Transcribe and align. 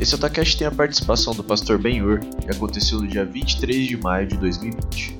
Esse 0.00 0.14
Otacast 0.14 0.56
tem 0.56 0.66
a 0.66 0.70
participação 0.70 1.34
do 1.34 1.44
pastor 1.44 1.76
Ben-Hur, 1.76 2.20
que 2.20 2.50
aconteceu 2.50 3.00
no 3.00 3.06
dia 3.06 3.22
23 3.22 3.86
de 3.86 3.98
maio 3.98 4.26
de 4.26 4.38
2020. 4.38 5.19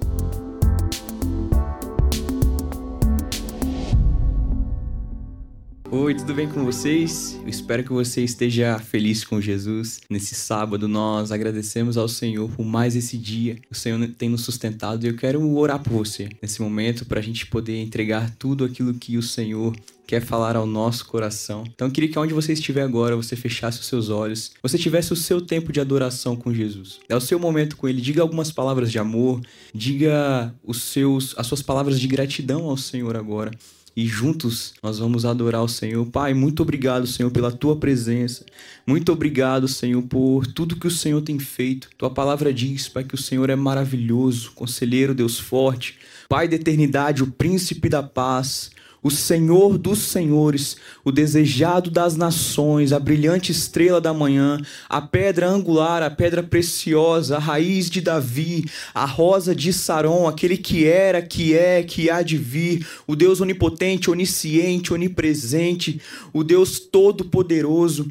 Oi, 5.93 6.15
tudo 6.15 6.33
bem 6.35 6.49
com 6.49 6.65
vocês? 6.65 7.37
Eu 7.43 7.49
espero 7.49 7.83
que 7.83 7.93
você 7.93 8.23
esteja 8.23 8.79
feliz 8.79 9.25
com 9.25 9.41
Jesus. 9.41 10.01
Nesse 10.09 10.37
sábado, 10.37 10.87
nós 10.87 11.33
agradecemos 11.33 11.97
ao 11.97 12.07
Senhor 12.07 12.49
por 12.49 12.65
mais 12.65 12.95
esse 12.95 13.19
dia. 13.19 13.57
O 13.69 13.75
Senhor 13.75 13.99
tem 14.17 14.29
nos 14.29 14.43
sustentado 14.43 15.05
e 15.05 15.09
eu 15.09 15.17
quero 15.17 15.45
orar 15.57 15.81
por 15.81 15.93
você 15.93 16.29
nesse 16.41 16.63
momento 16.63 17.05
para 17.05 17.19
a 17.19 17.23
gente 17.23 17.45
poder 17.45 17.83
entregar 17.83 18.31
tudo 18.39 18.65
aquilo 18.65 18.95
que 18.95 19.19
o 19.19 19.23
Senhor 19.23 19.75
quer 20.07 20.23
falar 20.23 20.55
ao 20.55 20.65
nosso 20.65 21.07
coração. 21.07 21.65
Então 21.67 21.89
eu 21.89 21.93
queria 21.93 22.09
que 22.09 22.19
onde 22.21 22.33
você 22.33 22.53
estiver 22.53 22.83
agora, 22.83 23.17
você 23.17 23.35
fechasse 23.35 23.81
os 23.81 23.87
seus 23.87 24.11
olhos, 24.11 24.53
você 24.63 24.79
tivesse 24.79 25.13
o 25.13 25.17
seu 25.17 25.41
tempo 25.41 25.73
de 25.73 25.81
adoração 25.81 26.37
com 26.37 26.55
Jesus. 26.55 27.01
É 27.09 27.17
o 27.17 27.21
seu 27.21 27.39
momento 27.39 27.77
com 27.77 27.89
ele. 27.89 28.01
Diga 28.01 28.23
algumas 28.23 28.53
palavras 28.53 28.93
de 28.93 28.99
amor, 29.01 29.41
diga 29.75 30.55
os 30.63 30.83
seus 30.83 31.35
as 31.37 31.49
suas 31.49 31.63
palavras 31.63 31.99
de 31.99 32.07
gratidão 32.07 32.67
ao 32.67 32.77
Senhor 32.77 33.17
agora 33.17 33.51
e 33.97 34.07
juntos 34.07 34.75
nós 34.83 34.99
vamos 34.99 35.25
adorar 35.25 35.63
o 35.63 35.69
Senhor. 35.69 36.07
Pai, 36.07 36.35
muito 36.35 36.63
obrigado, 36.63 37.07
Senhor, 37.07 37.31
pela 37.31 37.51
tua 37.51 37.77
presença. 37.77 38.45
Muito 38.87 39.13
obrigado, 39.13 39.69
Senhor, 39.69 40.03
por 40.03 40.47
tudo 40.47 40.77
que 40.77 40.87
o 40.87 40.91
Senhor 40.91 41.21
tem 41.23 41.39
feito. 41.39 41.89
Tua 41.99 42.11
palavra 42.11 42.53
diz, 42.53 42.89
Pai, 42.89 43.05
que 43.05 43.15
o 43.15 43.19
Senhor 43.19 43.51
é 43.51 43.57
maravilhoso, 43.57 44.53
conselheiro, 44.53 45.15
Deus 45.15 45.39
forte, 45.39 45.99
Pai 46.29 46.47
da 46.47 46.57
eternidade, 46.57 47.23
o 47.23 47.27
príncipe 47.27 47.89
da 47.89 48.03
paz 48.03 48.71
o 49.03 49.11
Senhor 49.11 49.79
dos 49.79 49.99
senhores, 49.99 50.77
o 51.05 51.11
desejado 51.11 51.91
das 51.91 52.17
nações, 52.17 52.93
a 52.93 52.99
brilhante 52.99 53.51
estrela 53.51 54.01
da 54.01 54.13
manhã, 54.13 54.61
a 54.89 55.01
pedra 55.01 55.49
angular, 55.49 56.03
a 56.03 56.11
pedra 56.11 56.43
preciosa, 56.43 57.37
a 57.37 57.41
raiz 57.41 57.89
de 57.89 58.01
Davi, 58.01 58.65
a 58.95 59.07
rosa 59.07 59.55
de 59.55 59.73
Saron, 59.73 60.27
aquele 60.27 60.57
que 60.57 60.87
era, 60.87 61.23
que 61.23 61.55
é, 61.55 61.83
que 61.83 62.11
há 62.11 62.23
de 62.23 62.37
vir, 62.37 62.87
o 63.07 63.17
Deus 63.17 63.41
onipotente, 63.41 64.11
onisciente, 64.11 64.93
onipresente, 64.93 66.01
o 66.33 66.45
Deus 66.45 66.79
todo-poderoso, 66.79 68.11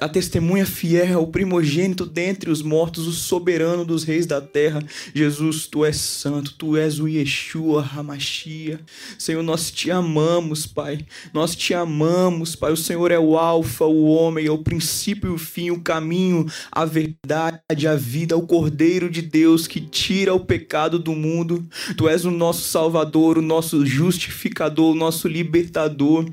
a 0.00 0.08
testemunha 0.08 0.66
fiel, 0.66 1.22
o 1.22 1.26
primogênito 1.26 2.04
dentre 2.04 2.50
os 2.50 2.62
mortos, 2.62 3.06
o 3.06 3.12
soberano 3.12 3.84
dos 3.84 4.04
reis 4.04 4.26
da 4.26 4.40
terra. 4.40 4.82
Jesus, 5.14 5.66
tu 5.66 5.84
és 5.84 5.96
santo, 5.96 6.54
tu 6.54 6.76
és 6.76 6.98
o 6.98 7.08
Yeshua 7.08 7.82
Hamashia. 7.82 8.80
Senhor, 9.18 9.42
nós 9.42 9.70
te 9.70 9.90
amamos, 9.90 10.66
Pai. 10.66 11.00
Nós 11.32 11.54
te 11.54 11.74
amamos, 11.74 12.54
Pai. 12.54 12.72
O 12.72 12.76
Senhor 12.76 13.10
é 13.10 13.18
o 13.18 13.36
alfa, 13.36 13.84
o 13.84 14.04
homem, 14.04 14.46
é 14.46 14.50
o 14.50 14.58
princípio 14.58 15.30
e 15.30 15.34
o 15.34 15.38
fim, 15.38 15.70
o 15.70 15.80
caminho, 15.80 16.46
a 16.70 16.84
verdade, 16.84 17.86
a 17.86 17.94
vida, 17.94 18.36
o 18.36 18.46
Cordeiro 18.46 19.10
de 19.10 19.22
Deus 19.22 19.66
que 19.66 19.80
tira 19.80 20.34
o 20.34 20.40
pecado 20.40 20.98
do 20.98 21.12
mundo. 21.12 21.66
Tu 21.96 22.08
és 22.08 22.24
o 22.24 22.30
nosso 22.30 22.68
Salvador, 22.68 23.38
o 23.38 23.42
nosso 23.42 23.84
justificador, 23.84 24.92
o 24.92 24.98
nosso 24.98 25.28
libertador. 25.28 26.26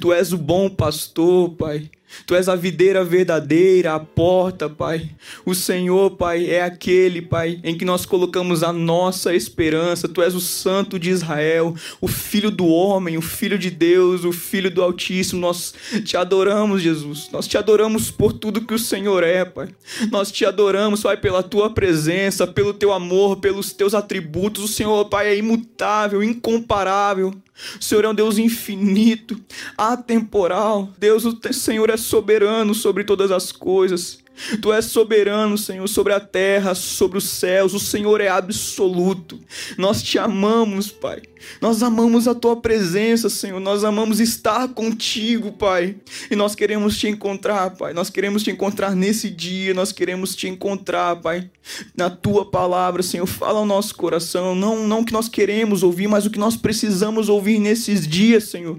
Tu 0.00 0.12
és 0.12 0.32
o 0.32 0.38
bom 0.38 0.68
pastor, 0.68 1.50
Pai. 1.56 1.90
Tu 2.26 2.34
és 2.34 2.48
a 2.48 2.56
videira 2.56 3.04
verdadeira, 3.04 3.94
a 3.94 4.00
porta, 4.00 4.68
Pai. 4.68 5.10
O 5.44 5.54
Senhor, 5.54 6.10
Pai, 6.12 6.46
é 6.46 6.62
aquele, 6.62 7.22
Pai, 7.22 7.60
em 7.64 7.76
que 7.76 7.84
nós 7.84 8.06
colocamos 8.06 8.62
a 8.62 8.72
nossa 8.72 9.34
esperança. 9.34 10.08
Tu 10.08 10.22
és 10.22 10.34
o 10.34 10.40
Santo 10.40 10.98
de 10.98 11.10
Israel, 11.10 11.74
o 12.00 12.08
Filho 12.08 12.50
do 12.50 12.66
homem, 12.66 13.16
o 13.16 13.22
Filho 13.22 13.58
de 13.58 13.70
Deus, 13.70 14.24
o 14.24 14.32
Filho 14.32 14.70
do 14.70 14.82
Altíssimo. 14.82 15.40
Nós 15.40 15.74
te 16.04 16.16
adoramos, 16.16 16.82
Jesus. 16.82 17.28
Nós 17.32 17.46
te 17.46 17.58
adoramos 17.58 18.10
por 18.10 18.32
tudo 18.32 18.64
que 18.66 18.74
o 18.74 18.78
Senhor 18.78 19.22
é, 19.24 19.44
Pai. 19.44 19.68
Nós 20.10 20.30
te 20.30 20.44
adoramos, 20.44 21.02
Pai, 21.02 21.16
pela 21.16 21.42
tua 21.42 21.70
presença, 21.70 22.46
pelo 22.46 22.72
teu 22.72 22.92
amor, 22.92 23.36
pelos 23.36 23.72
teus 23.72 23.94
atributos. 23.94 24.64
O 24.64 24.68
Senhor, 24.68 25.04
Pai, 25.06 25.28
é 25.28 25.36
imutável, 25.36 26.22
incomparável. 26.22 27.34
O 27.78 27.82
Senhor 27.82 28.04
é 28.04 28.08
um 28.08 28.14
Deus 28.14 28.38
infinito, 28.38 29.40
atemporal. 29.76 30.90
Deus, 30.98 31.24
o 31.24 31.38
Senhor 31.52 31.90
é 31.90 31.96
soberano 31.96 32.74
sobre 32.74 33.04
todas 33.04 33.30
as 33.30 33.52
coisas. 33.52 34.18
Tu 34.60 34.72
és 34.72 34.84
soberano, 34.86 35.56
Senhor, 35.56 35.86
sobre 35.88 36.12
a 36.12 36.20
terra, 36.20 36.74
sobre 36.74 37.18
os 37.18 37.24
céus. 37.24 37.74
O 37.74 37.78
Senhor 37.78 38.20
é 38.20 38.28
absoluto. 38.28 39.38
Nós 39.76 40.02
te 40.02 40.18
amamos, 40.18 40.90
Pai. 40.90 41.22
Nós 41.60 41.82
amamos 41.82 42.28
a 42.28 42.34
tua 42.34 42.56
presença, 42.56 43.28
Senhor. 43.28 43.60
Nós 43.60 43.84
amamos 43.84 44.20
estar 44.20 44.68
contigo, 44.68 45.52
Pai. 45.52 45.96
E 46.30 46.36
nós 46.36 46.54
queremos 46.54 46.96
te 46.98 47.08
encontrar, 47.08 47.70
Pai. 47.70 47.92
Nós 47.92 48.10
queremos 48.10 48.42
te 48.42 48.50
encontrar 48.50 48.94
nesse 48.94 49.28
dia. 49.30 49.74
Nós 49.74 49.92
queremos 49.92 50.34
te 50.34 50.48
encontrar, 50.48 51.16
Pai. 51.16 51.50
Na 51.96 52.10
tua 52.10 52.50
palavra, 52.50 53.02
Senhor. 53.02 53.26
Fala 53.26 53.58
ao 53.58 53.66
nosso 53.66 53.94
coração. 53.94 54.54
Não, 54.54 54.86
não 54.86 55.00
o 55.00 55.04
que 55.04 55.12
nós 55.12 55.28
queremos 55.28 55.82
ouvir, 55.82 56.08
mas 56.08 56.26
o 56.26 56.30
que 56.30 56.38
nós 56.38 56.56
precisamos 56.56 57.28
ouvir 57.28 57.58
nesses 57.58 58.06
dias, 58.06 58.44
Senhor. 58.44 58.78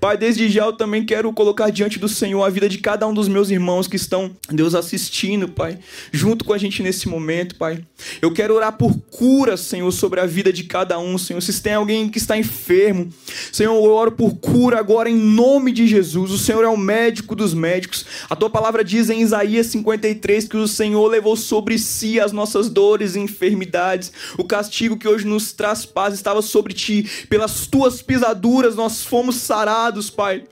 Pai, 0.00 0.16
desde 0.16 0.48
já 0.48 0.64
eu 0.64 0.72
também 0.72 1.04
quero 1.04 1.32
colocar 1.32 1.70
diante 1.70 1.98
do 1.98 2.08
Senhor 2.08 2.42
a 2.42 2.50
vida 2.50 2.68
de 2.68 2.78
cada 2.78 3.06
um 3.06 3.14
dos 3.14 3.28
meus 3.28 3.50
irmãos 3.50 3.86
que 3.86 3.96
estão, 3.96 4.34
Deus, 4.50 4.74
assistindo, 4.94 5.48
Pai. 5.48 5.78
Junto 6.12 6.44
com 6.44 6.52
a 6.52 6.58
gente 6.58 6.82
nesse 6.82 7.08
momento, 7.08 7.54
Pai. 7.56 7.84
Eu 8.20 8.32
quero 8.32 8.54
orar 8.54 8.76
por 8.76 8.98
cura, 9.10 9.56
Senhor, 9.56 9.90
sobre 9.92 10.20
a 10.20 10.26
vida 10.26 10.52
de 10.52 10.64
cada 10.64 10.98
um, 10.98 11.16
Senhor. 11.16 11.40
Se 11.40 11.60
tem 11.60 11.74
alguém 11.74 12.08
que 12.08 12.18
está 12.18 12.36
enfermo. 12.36 13.08
Senhor, 13.52 13.74
eu 13.74 13.90
oro 13.92 14.12
por 14.12 14.36
cura 14.36 14.78
agora 14.78 15.08
em 15.08 15.16
nome 15.16 15.72
de 15.72 15.86
Jesus. 15.86 16.30
O 16.30 16.38
Senhor 16.38 16.64
é 16.64 16.68
o 16.68 16.76
médico 16.76 17.34
dos 17.34 17.54
médicos. 17.54 18.04
A 18.28 18.36
tua 18.36 18.50
palavra 18.50 18.82
diz 18.82 19.10
em 19.10 19.20
Isaías 19.20 19.66
53 19.66 20.48
que 20.48 20.56
o 20.56 20.68
Senhor 20.68 21.06
levou 21.06 21.36
sobre 21.36 21.78
si 21.78 22.18
as 22.18 22.32
nossas 22.32 22.68
dores 22.68 23.14
e 23.14 23.20
enfermidades. 23.20 24.12
O 24.38 24.44
castigo 24.44 24.96
que 24.96 25.08
hoje 25.08 25.26
nos 25.26 25.52
traz 25.52 25.84
paz 25.84 26.14
estava 26.14 26.42
sobre 26.42 26.72
ti. 26.72 27.26
Pelas 27.28 27.66
tuas 27.66 28.02
pisaduras 28.02 28.76
nós 28.76 29.02
fomos 29.04 29.36
sarados, 29.36 30.10
Pai. 30.10 30.44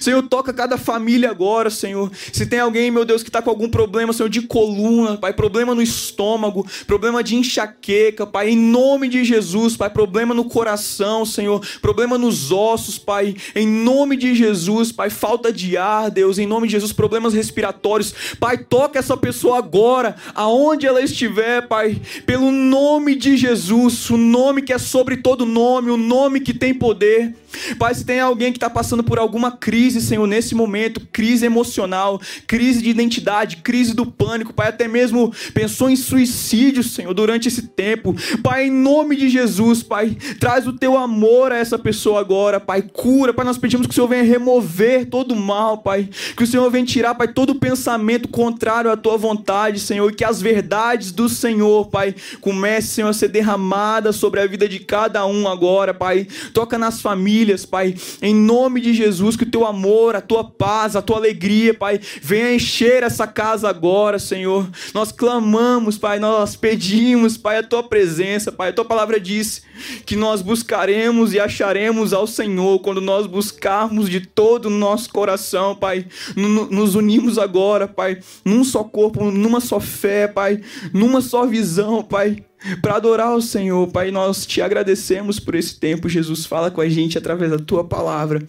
Senhor, 0.00 0.22
toca 0.22 0.52
cada 0.52 0.76
família 0.76 1.30
agora, 1.30 1.70
Senhor. 1.70 2.10
Se 2.32 2.46
tem 2.46 2.60
alguém, 2.60 2.90
meu 2.90 3.04
Deus, 3.04 3.22
que 3.22 3.28
está 3.28 3.40
com 3.40 3.50
algum 3.50 3.68
problema, 3.68 4.12
Senhor, 4.12 4.28
de 4.28 4.42
coluna, 4.42 5.16
Pai, 5.16 5.32
problema 5.32 5.74
no 5.74 5.82
estômago, 5.82 6.66
problema 6.86 7.22
de 7.22 7.36
enxaqueca, 7.36 8.26
Pai, 8.26 8.50
em 8.50 8.56
nome 8.56 9.08
de 9.08 9.24
Jesus, 9.24 9.76
Pai, 9.76 9.90
problema 9.90 10.34
no 10.34 10.44
coração, 10.44 11.24
Senhor, 11.24 11.64
problema 11.80 12.18
nos 12.18 12.52
ossos, 12.52 12.98
Pai, 12.98 13.34
em 13.54 13.66
nome 13.66 14.16
de 14.16 14.34
Jesus, 14.34 14.92
Pai, 14.92 15.10
falta 15.10 15.52
de 15.52 15.76
ar, 15.76 16.10
Deus, 16.10 16.38
em 16.38 16.46
nome 16.46 16.66
de 16.66 16.72
Jesus, 16.72 16.92
problemas 16.92 17.34
respiratórios, 17.34 18.14
Pai, 18.38 18.58
toca 18.58 18.98
essa 18.98 19.16
pessoa 19.16 19.58
agora, 19.58 20.16
aonde 20.34 20.86
ela 20.86 21.02
estiver, 21.02 21.66
Pai, 21.66 22.00
pelo 22.26 22.50
nome 22.50 23.14
de 23.14 23.36
Jesus, 23.36 24.10
o 24.10 24.16
nome 24.16 24.62
que 24.62 24.72
é 24.72 24.78
sobre 24.78 25.16
todo 25.16 25.46
nome, 25.46 25.90
o 25.90 25.96
nome 25.96 26.40
que 26.40 26.52
tem 26.52 26.74
poder. 26.74 27.34
Pai, 27.78 27.94
se 27.94 28.04
tem 28.04 28.20
alguém 28.20 28.52
que 28.52 28.58
está 28.58 28.70
passando 28.70 29.02
por 29.02 29.18
alguma 29.18 29.52
crise, 29.52 29.69
Senhor, 30.00 30.26
nesse 30.26 30.54
momento, 30.54 31.00
crise 31.12 31.46
emocional, 31.46 32.20
crise 32.46 32.82
de 32.82 32.90
identidade, 32.90 33.58
crise 33.58 33.94
do 33.94 34.04
pânico, 34.04 34.52
Pai, 34.52 34.68
até 34.68 34.88
mesmo 34.88 35.32
pensou 35.54 35.88
em 35.88 35.96
suicídio, 35.96 36.82
Senhor, 36.82 37.14
durante 37.14 37.48
esse 37.48 37.62
tempo. 37.62 38.14
Pai, 38.42 38.66
em 38.66 38.70
nome 38.70 39.16
de 39.16 39.28
Jesus, 39.28 39.82
Pai, 39.82 40.16
traz 40.38 40.66
o 40.66 40.72
teu 40.72 40.96
amor 40.96 41.52
a 41.52 41.56
essa 41.56 41.78
pessoa 41.78 42.20
agora, 42.20 42.58
Pai, 42.58 42.82
cura, 42.82 43.32
Pai, 43.32 43.44
nós 43.44 43.58
pedimos 43.58 43.86
que 43.86 43.92
o 43.92 43.94
Senhor 43.94 44.08
venha 44.08 44.22
remover 44.22 45.06
todo 45.06 45.32
o 45.32 45.36
mal, 45.36 45.78
Pai, 45.78 46.08
que 46.36 46.42
o 46.42 46.46
Senhor 46.46 46.68
venha 46.70 46.84
tirar, 46.84 47.14
Pai, 47.14 47.28
todo 47.28 47.54
pensamento 47.54 48.28
contrário 48.28 48.90
à 48.90 48.96
tua 48.96 49.16
vontade, 49.16 49.78
Senhor, 49.78 50.10
e 50.10 50.14
que 50.14 50.24
as 50.24 50.42
verdades 50.42 51.12
do 51.12 51.28
Senhor, 51.28 51.86
Pai, 51.88 52.14
comecem, 52.40 52.90
Senhor, 52.90 53.08
a 53.08 53.12
ser 53.12 53.28
derramadas 53.28 54.16
sobre 54.16 54.40
a 54.40 54.46
vida 54.46 54.68
de 54.68 54.80
cada 54.80 55.24
um 55.26 55.48
agora, 55.48 55.94
Pai. 55.94 56.26
Toca 56.52 56.76
nas 56.76 57.00
famílias, 57.00 57.64
Pai. 57.64 57.94
Em 58.20 58.34
nome 58.34 58.80
de 58.80 58.92
Jesus, 58.92 59.36
que 59.36 59.44
o 59.44 59.50
teu 59.50 59.59
amor, 59.66 60.16
a 60.16 60.20
tua 60.20 60.44
paz, 60.44 60.96
a 60.96 61.02
tua 61.02 61.16
alegria, 61.16 61.74
Pai, 61.74 62.00
venha 62.20 62.54
encher 62.54 63.02
essa 63.02 63.26
casa 63.26 63.68
agora, 63.68 64.18
Senhor. 64.18 64.68
Nós 64.92 65.12
clamamos, 65.12 65.98
Pai, 65.98 66.18
nós 66.18 66.56
pedimos, 66.56 67.36
Pai, 67.36 67.58
a 67.58 67.62
tua 67.62 67.82
presença, 67.82 68.52
Pai. 68.52 68.70
A 68.70 68.72
tua 68.72 68.84
palavra 68.84 69.18
disse 69.18 69.62
que 70.04 70.16
nós 70.16 70.42
buscaremos 70.42 71.32
e 71.32 71.40
acharemos 71.40 72.12
ao 72.12 72.26
Senhor 72.26 72.80
quando 72.80 73.00
nós 73.00 73.26
buscarmos 73.26 74.08
de 74.08 74.20
todo 74.20 74.66
o 74.66 74.70
nosso 74.70 75.10
coração, 75.10 75.74
Pai. 75.74 76.06
Nos 76.36 76.94
unimos 76.94 77.38
agora, 77.38 77.88
Pai, 77.88 78.18
num 78.44 78.64
só 78.64 78.84
corpo, 78.84 79.30
numa 79.30 79.60
só 79.60 79.80
fé, 79.80 80.28
Pai, 80.28 80.60
numa 80.92 81.20
só 81.20 81.46
visão, 81.46 82.02
Pai 82.02 82.44
para 82.80 82.96
adorar 82.96 83.34
o 83.34 83.42
Senhor. 83.42 83.86
Pai, 83.88 84.10
nós 84.10 84.46
te 84.46 84.60
agradecemos 84.60 85.38
por 85.38 85.54
esse 85.54 85.78
tempo. 85.78 86.08
Jesus, 86.08 86.46
fala 86.46 86.70
com 86.70 86.80
a 86.80 86.88
gente 86.88 87.18
através 87.18 87.50
da 87.50 87.58
tua 87.58 87.84
palavra. 87.84 88.42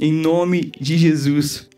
Em 0.00 0.12
nome 0.12 0.72
de 0.80 0.96
Jesus. 0.96 1.68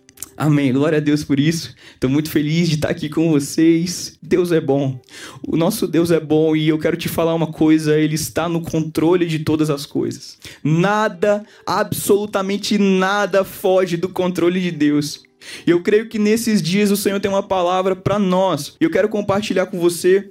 Amém. 0.40 0.72
Glória 0.72 0.96
a 0.96 1.00
Deus 1.02 1.22
por 1.22 1.38
isso. 1.38 1.74
Estou 1.92 2.08
muito 2.08 2.30
feliz 2.30 2.66
de 2.68 2.76
estar 2.76 2.88
aqui 2.88 3.10
com 3.10 3.30
vocês. 3.30 4.16
Deus 4.22 4.52
é 4.52 4.60
bom. 4.60 4.98
O 5.46 5.54
nosso 5.54 5.86
Deus 5.86 6.10
é 6.10 6.18
bom 6.18 6.56
e 6.56 6.66
eu 6.66 6.78
quero 6.78 6.96
te 6.96 7.10
falar 7.10 7.34
uma 7.34 7.48
coisa: 7.48 7.98
Ele 7.98 8.14
está 8.14 8.48
no 8.48 8.62
controle 8.62 9.26
de 9.26 9.40
todas 9.40 9.68
as 9.68 9.84
coisas. 9.84 10.38
Nada, 10.64 11.44
absolutamente 11.66 12.78
nada 12.78 13.44
foge 13.44 13.98
do 13.98 14.08
controle 14.08 14.62
de 14.62 14.70
Deus. 14.70 15.22
E 15.66 15.70
eu 15.70 15.82
creio 15.82 16.08
que 16.08 16.18
nesses 16.18 16.62
dias 16.62 16.90
o 16.90 16.96
Senhor 16.96 17.20
tem 17.20 17.30
uma 17.30 17.42
palavra 17.42 17.94
para 17.94 18.18
nós. 18.18 18.76
Eu 18.80 18.90
quero 18.90 19.10
compartilhar 19.10 19.66
com 19.66 19.78
você. 19.78 20.30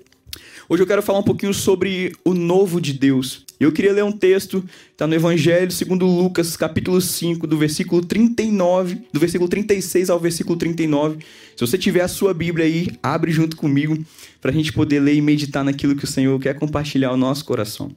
Hoje 0.71 0.83
eu 0.83 0.87
quero 0.87 1.01
falar 1.01 1.17
um 1.17 1.23
pouquinho 1.23 1.51
sobre 1.51 2.15
o 2.23 2.31
novo 2.31 2.79
de 2.79 2.93
Deus. 2.93 3.43
Eu 3.59 3.71
queria 3.71 3.91
ler 3.91 4.03
um 4.03 4.11
texto, 4.11 4.63
está 4.91 5.07
no 5.07 5.15
Evangelho 5.15 5.71
segundo 5.71 6.05
Lucas, 6.05 6.55
capítulo 6.55 7.01
5, 7.01 7.47
do 7.47 7.57
versículo 7.57 8.05
39, 8.05 9.01
do 9.11 9.19
versículo 9.19 9.49
36 9.49 10.11
ao 10.11 10.19
versículo 10.19 10.55
39. 10.55 11.25
Se 11.55 11.65
você 11.65 11.75
tiver 11.75 12.01
a 12.01 12.07
sua 12.07 12.35
Bíblia 12.35 12.67
aí, 12.67 12.87
abre 13.01 13.31
junto 13.31 13.57
comigo 13.57 13.97
para 14.39 14.51
a 14.51 14.53
gente 14.53 14.71
poder 14.71 14.99
ler 14.99 15.15
e 15.15 15.21
meditar 15.21 15.63
naquilo 15.63 15.95
que 15.95 16.03
o 16.03 16.07
Senhor 16.07 16.39
quer 16.39 16.53
compartilhar 16.53 17.09
ao 17.09 17.17
nosso 17.17 17.45
coração. 17.45 17.89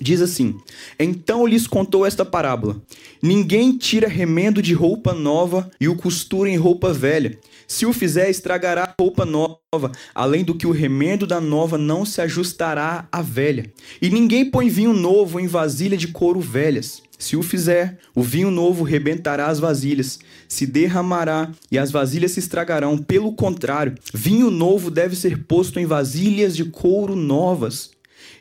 Diz 0.00 0.20
assim: 0.20 0.56
Então 0.98 1.46
lhes 1.46 1.68
contou 1.68 2.04
esta 2.04 2.24
parábola: 2.24 2.82
Ninguém 3.22 3.78
tira 3.78 4.08
remendo 4.08 4.60
de 4.60 4.74
roupa 4.74 5.14
nova 5.14 5.70
e 5.80 5.86
o 5.86 5.94
costura 5.94 6.50
em 6.50 6.56
roupa 6.56 6.92
velha. 6.92 7.38
Se 7.66 7.84
o 7.84 7.92
fizer, 7.92 8.30
estragará 8.30 8.84
a 8.84 8.94
roupa 9.02 9.24
nova, 9.24 9.90
além 10.14 10.44
do 10.44 10.54
que 10.54 10.66
o 10.66 10.70
remendo 10.70 11.26
da 11.26 11.40
nova 11.40 11.76
não 11.76 12.04
se 12.04 12.20
ajustará 12.20 13.08
à 13.10 13.20
velha. 13.20 13.72
E 14.00 14.08
ninguém 14.08 14.48
põe 14.48 14.68
vinho 14.68 14.92
novo 14.92 15.40
em 15.40 15.48
vasilha 15.48 15.96
de 15.96 16.08
couro 16.08 16.40
velhas. 16.40 17.02
Se 17.18 17.34
o 17.36 17.42
fizer, 17.42 17.98
o 18.14 18.22
vinho 18.22 18.50
novo 18.50 18.84
rebentará 18.84 19.46
as 19.46 19.58
vasilhas, 19.58 20.18
se 20.46 20.66
derramará 20.66 21.50
e 21.72 21.78
as 21.78 21.90
vasilhas 21.90 22.32
se 22.32 22.40
estragarão. 22.40 22.98
Pelo 22.98 23.32
contrário, 23.32 23.94
vinho 24.12 24.50
novo 24.50 24.90
deve 24.90 25.16
ser 25.16 25.44
posto 25.44 25.80
em 25.80 25.86
vasilhas 25.86 26.54
de 26.54 26.66
couro 26.66 27.16
novas. 27.16 27.90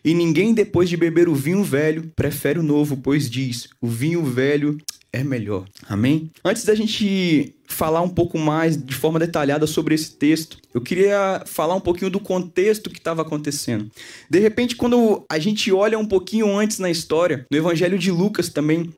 E 0.03 0.13
ninguém, 0.13 0.53
depois 0.53 0.89
de 0.89 0.97
beber 0.97 1.27
o 1.27 1.35
vinho 1.35 1.63
velho, 1.63 2.11
prefere 2.15 2.59
o 2.59 2.63
novo, 2.63 2.97
pois 2.97 3.29
diz: 3.29 3.67
o 3.81 3.87
vinho 3.87 4.23
velho 4.23 4.77
é 5.15 5.23
melhor. 5.23 5.65
Amém? 5.87 6.29
Antes 6.43 6.65
da 6.65 6.75
gente 6.75 7.55
falar 7.67 8.01
um 8.01 8.09
pouco 8.09 8.37
mais 8.37 8.77
de 8.77 8.93
forma 8.93 9.17
detalhada 9.17 9.65
sobre 9.65 9.95
esse 9.95 10.11
texto, 10.11 10.57
eu 10.73 10.81
queria 10.81 11.41
falar 11.45 11.73
um 11.73 11.79
pouquinho 11.79 12.11
do 12.11 12.19
contexto 12.19 12.89
que 12.89 12.97
estava 12.97 13.21
acontecendo. 13.21 13.89
De 14.29 14.39
repente, 14.39 14.75
quando 14.75 15.25
a 15.29 15.39
gente 15.39 15.71
olha 15.71 15.97
um 15.97 16.05
pouquinho 16.05 16.57
antes 16.57 16.79
na 16.79 16.91
história, 16.91 17.45
no 17.49 17.57
Evangelho 17.57 17.97
de 17.97 18.11
Lucas 18.11 18.49
também, 18.49 18.93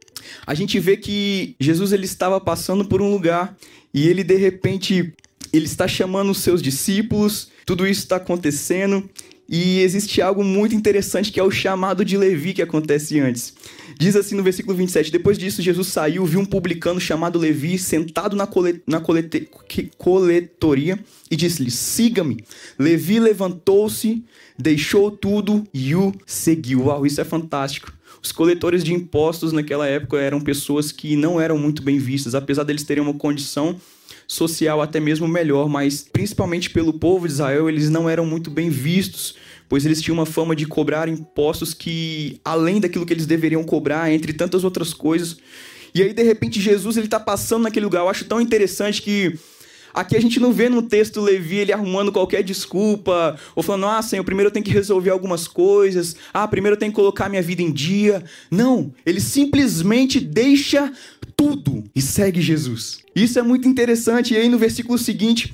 a 0.46 0.56
gente 0.56 0.80
vê 0.80 0.98
que 0.98 1.56
Jesus 1.60 1.92
ele 1.92 2.06
estava 2.06 2.42
passando 2.42 2.84
por 2.84 3.02
um 3.02 3.12
lugar 3.12 3.56
e 3.94 4.08
ele 4.08 4.24
de 4.24 4.36
repente 4.36 5.14
ele 5.54 5.66
está 5.66 5.88
chamando 5.88 6.32
os 6.32 6.40
seus 6.40 6.62
discípulos, 6.62 7.50
tudo 7.66 7.88
isso 7.88 8.02
está 8.02 8.18
acontecendo 8.18 9.08
e 9.50 9.80
existe 9.80 10.22
algo 10.22 10.44
muito 10.44 10.76
interessante 10.76 11.32
que 11.32 11.40
é 11.40 11.44
o 11.44 11.50
chamado 11.50 12.04
de 12.04 12.18
Levi 12.18 12.54
que 12.54 12.62
acontece 12.62 13.20
antes. 13.20 13.54
Diz 13.98 14.16
assim 14.16 14.36
no 14.36 14.44
versículo 14.44 14.76
27: 14.76 15.12
Depois 15.12 15.38
disso, 15.38 15.62
Jesus 15.62 15.88
saiu, 15.88 16.26
viu 16.26 16.40
um 16.40 16.46
publicano 16.46 17.00
chamado 17.00 17.40
Levi 17.40 17.78
sentado 17.78 18.36
na, 18.36 18.48
na 18.86 19.02
coletoria 19.98 21.00
e 21.32 21.36
disse-lhe: 21.36 21.72
Siga-me. 21.72 22.44
Levi 22.78 23.20
levantou-se, 23.20 24.24
deixou 24.58 25.10
tudo 25.10 25.64
e 25.74 25.96
o 25.96 26.14
seguiu. 26.26 26.86
Uau, 26.86 27.06
isso 27.06 27.22
é 27.22 27.26
fantástico. 27.26 27.94
Os 28.22 28.32
coletores 28.32 28.84
de 28.84 28.94
impostos 28.94 29.54
naquela 29.54 29.88
época 29.88 30.18
eram 30.18 30.42
pessoas 30.42 30.92
que 30.92 31.16
não 31.16 31.40
eram 31.40 31.58
muito 31.58 31.82
bem 31.82 31.98
vistas, 31.98 32.36
apesar 32.36 32.64
deles 32.64 32.84
terem 32.84 33.04
uma 33.04 33.14
condição 33.14 33.80
social 34.28 34.82
até 34.82 35.00
mesmo 35.00 35.28
melhor, 35.28 35.70
mas 35.70 36.06
principalmente 36.12 36.70
pelo 36.70 36.94
povo 36.94 37.26
de 37.26 37.34
Israel, 37.34 37.70
eles 37.70 37.90
não 37.90 38.10
eram 38.10 38.26
muito 38.26 38.52
bem 38.52 38.70
vistos, 38.70 39.36
pois 39.70 39.86
eles 39.86 40.02
tinham 40.02 40.18
uma 40.18 40.26
fama 40.26 40.56
de 40.56 40.66
cobrar 40.66 41.08
impostos 41.08 41.74
que 41.74 42.42
além 42.44 42.80
daquilo 42.82 43.06
que 43.06 43.14
eles 43.14 43.26
deveriam 43.26 43.64
cobrar, 43.64 44.12
entre 44.12 44.34
tantas 44.34 44.64
outras 44.64 44.94
coisas. 44.94 45.38
E 45.96 46.02
aí 46.02 46.14
de 46.14 46.24
repente 46.24 46.60
Jesus 46.60 46.98
ele 46.98 47.08
está 47.08 47.20
passando 47.20 47.64
naquele 47.64 47.86
lugar. 47.86 48.02
Eu 48.02 48.10
acho 48.10 48.26
tão 48.26 48.42
interessante 48.42 49.02
que 49.02 49.40
Aqui 49.98 50.16
a 50.16 50.22
gente 50.22 50.40
não 50.40 50.54
vê 50.54 50.70
no 50.70 50.84
texto 50.84 51.20
Levi 51.20 51.56
ele 51.56 51.74
arrumando 51.74 52.12
qualquer 52.12 52.44
desculpa, 52.44 53.36
ou 53.56 53.64
falando, 53.64 53.88
ah, 53.88 54.00
Senhor, 54.00 54.24
primeiro 54.24 54.50
eu 54.50 54.54
tenho 54.54 54.64
que 54.64 54.72
resolver 54.72 55.10
algumas 55.10 55.48
coisas, 55.48 56.16
ah, 56.32 56.48
primeiro 56.48 56.76
eu 56.76 56.80
tenho 56.80 56.92
que 56.92 56.96
colocar 56.96 57.28
minha 57.28 57.42
vida 57.42 57.64
em 57.64 57.72
dia. 57.72 58.24
Não, 58.52 58.94
ele 59.04 59.20
simplesmente 59.20 60.20
deixa 60.20 60.94
tudo 61.38 61.84
e 61.96 62.02
segue 62.02 62.42
Jesus. 62.42 63.00
Isso 63.16 63.38
é 63.38 63.44
muito 63.44 63.68
interessante. 63.68 64.34
E 64.34 64.38
aí 64.38 64.50
no 64.50 64.58
versículo 64.58 64.98
seguinte, 64.98 65.54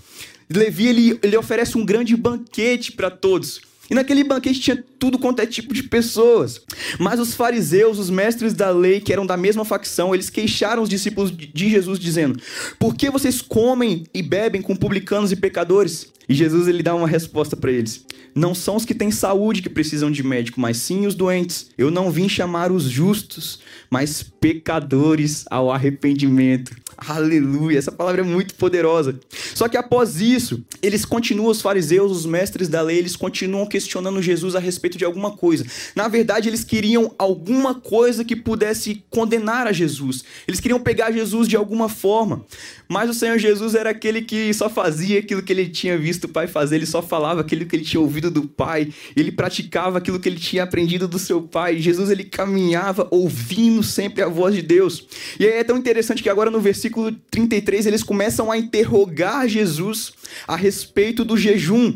Levi 0.50 0.88
ele, 0.88 1.20
ele 1.22 1.38
oferece 1.38 1.78
um 1.78 1.86
grande 1.86 2.16
banquete 2.16 2.94
para 2.94 3.12
todos. 3.12 3.62
E 3.90 3.94
naquele 3.94 4.24
banquete 4.24 4.60
tinha 4.60 4.84
tudo 4.98 5.20
quanto 5.20 5.42
é 5.42 5.46
tipo 5.46 5.74
de 5.74 5.84
pessoas. 5.84 6.62
Mas 7.00 7.20
os 7.20 7.34
fariseus, 7.34 8.00
os 8.00 8.10
mestres 8.10 8.54
da 8.54 8.70
lei, 8.70 9.02
que 9.02 9.12
eram 9.12 9.26
da 9.26 9.36
mesma 9.36 9.66
facção, 9.66 10.14
eles 10.14 10.30
queixaram 10.30 10.84
os 10.84 10.90
discípulos 10.90 11.36
de 11.36 11.70
Jesus, 11.70 12.00
dizendo: 12.00 12.40
Por 12.80 12.96
que 12.96 13.10
vocês 13.10 13.42
comem 13.42 14.06
e 14.14 14.22
bebem 14.22 14.62
com 14.62 14.76
publicanos 14.76 15.32
e 15.32 15.36
pecadores? 15.36 16.12
E 16.28 16.34
Jesus 16.34 16.68
ele 16.68 16.82
dá 16.82 16.96
uma 16.96 17.08
resposta 17.08 17.56
para 17.58 17.72
eles: 17.72 18.06
Não 18.34 18.56
são 18.56 18.78
os 18.78 18.86
que 18.86 18.96
têm 18.96 19.12
saúde 19.12 19.62
que 19.62 19.70
precisam 19.70 20.10
de 20.10 20.24
médico, 20.24 20.62
mas 20.62 20.78
sim 20.78 21.06
os 21.06 21.16
doentes. 21.16 21.70
Eu 21.78 21.92
não 21.92 22.10
vim 22.10 22.30
chamar 22.30 22.72
os 22.72 22.84
justos, 22.84 23.60
mas 23.90 24.24
pecadores 24.24 25.46
ao 25.50 25.72
arrependimento. 25.72 26.83
Aleluia, 27.08 27.78
essa 27.78 27.92
palavra 27.92 28.22
é 28.22 28.24
muito 28.24 28.56
poderosa. 28.56 29.20
Só 29.54 29.68
que 29.68 29.76
após 29.76 30.22
isso, 30.22 30.64
eles 30.82 31.04
continuam, 31.04 31.50
os 31.50 31.62
fariseus, 31.62 32.12
os 32.12 32.26
mestres 32.26 32.70
da 32.70 32.82
lei, 32.82 32.98
eles 32.98 33.16
continuam 33.16 33.66
questionando 33.66 34.22
Jesus 34.22 34.56
a 34.56 34.60
respeito 34.60 34.98
de 34.98 35.04
alguma 35.04 35.32
coisa. 35.32 35.66
Na 35.96 36.08
verdade, 36.08 36.48
eles 36.48 36.64
queriam 36.64 37.14
alguma 37.18 37.76
coisa 37.76 38.24
que 38.24 38.36
pudesse 38.36 39.04
condenar 39.10 39.68
a 39.68 39.72
Jesus. 39.74 40.24
Eles 40.48 40.60
queriam 40.60 40.80
pegar 40.80 41.12
Jesus 41.12 41.48
de 41.48 41.58
alguma 41.58 41.90
forma. 41.90 42.46
Mas 42.88 43.10
o 43.10 43.14
Senhor 43.14 43.38
Jesus 43.38 43.76
era 43.76 43.90
aquele 43.90 44.22
que 44.22 44.54
só 44.54 44.70
fazia 44.70 45.20
aquilo 45.20 45.42
que 45.42 45.52
ele 45.52 45.68
tinha 45.68 45.98
visto 45.98 46.26
o 46.26 46.30
Pai 46.30 46.48
fazer, 46.48 46.76
ele 46.76 46.86
só 46.86 47.02
falava 47.02 47.42
aquilo 47.42 47.66
que 47.66 47.76
ele 47.76 47.84
tinha 47.84 48.00
ouvido 48.00 48.30
do 48.30 48.44
Pai, 48.44 48.94
ele 49.16 49.32
praticava 49.32 49.98
aquilo 49.98 50.20
que 50.20 50.30
ele 50.30 50.40
tinha 50.40 50.64
aprendido 50.64 51.08
do 51.08 51.18
seu 51.18 51.42
Pai. 51.42 51.80
Jesus 51.80 52.10
ele 52.10 52.24
caminhava 52.24 53.08
ouvindo 53.10 53.82
sempre 53.82 54.22
a 54.22 54.28
voz 54.28 54.56
de 54.56 54.62
Deus. 54.62 55.08
E 55.40 55.46
aí 55.46 55.54
é 55.54 55.64
tão 55.64 55.78
interessante 55.78 56.22
que 56.22 56.30
agora 56.30 56.52
no 56.52 56.60
versículo 56.60 56.93
33 57.32 57.86
eles 57.86 58.04
começam 58.04 58.52
a 58.52 58.58
interrogar 58.58 59.48
Jesus 59.48 60.14
a 60.48 60.56
respeito 60.56 61.24
do 61.24 61.38
jejum. 61.38 61.94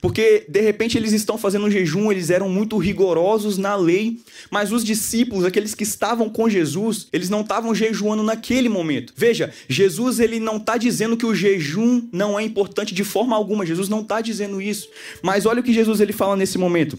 Porque 0.00 0.44
de 0.48 0.60
repente 0.60 0.96
eles 0.96 1.12
estão 1.12 1.38
fazendo 1.38 1.66
um 1.66 1.70
jejum, 1.70 2.10
eles 2.10 2.30
eram 2.30 2.48
muito 2.48 2.76
rigorosos 2.76 3.56
na 3.56 3.74
lei, 3.74 4.18
mas 4.50 4.72
os 4.72 4.84
discípulos, 4.84 5.44
aqueles 5.44 5.74
que 5.74 5.82
estavam 5.82 6.28
com 6.28 6.48
Jesus, 6.48 7.08
eles 7.12 7.30
não 7.30 7.40
estavam 7.40 7.74
jejuando 7.74 8.22
naquele 8.22 8.68
momento. 8.68 9.12
Veja, 9.16 9.52
Jesus 9.68 10.20
ele 10.20 10.38
não 10.38 10.56
está 10.56 10.76
dizendo 10.76 11.16
que 11.16 11.26
o 11.26 11.34
jejum 11.34 12.08
não 12.12 12.38
é 12.38 12.42
importante 12.42 12.94
de 12.94 13.04
forma 13.04 13.36
alguma. 13.36 13.66
Jesus 13.66 13.88
não 13.88 14.00
está 14.00 14.20
dizendo 14.20 14.60
isso. 14.60 14.88
Mas 15.22 15.46
olha 15.46 15.60
o 15.60 15.62
que 15.62 15.72
Jesus 15.72 16.00
ele 16.00 16.12
fala 16.12 16.36
nesse 16.36 16.58
momento. 16.58 16.98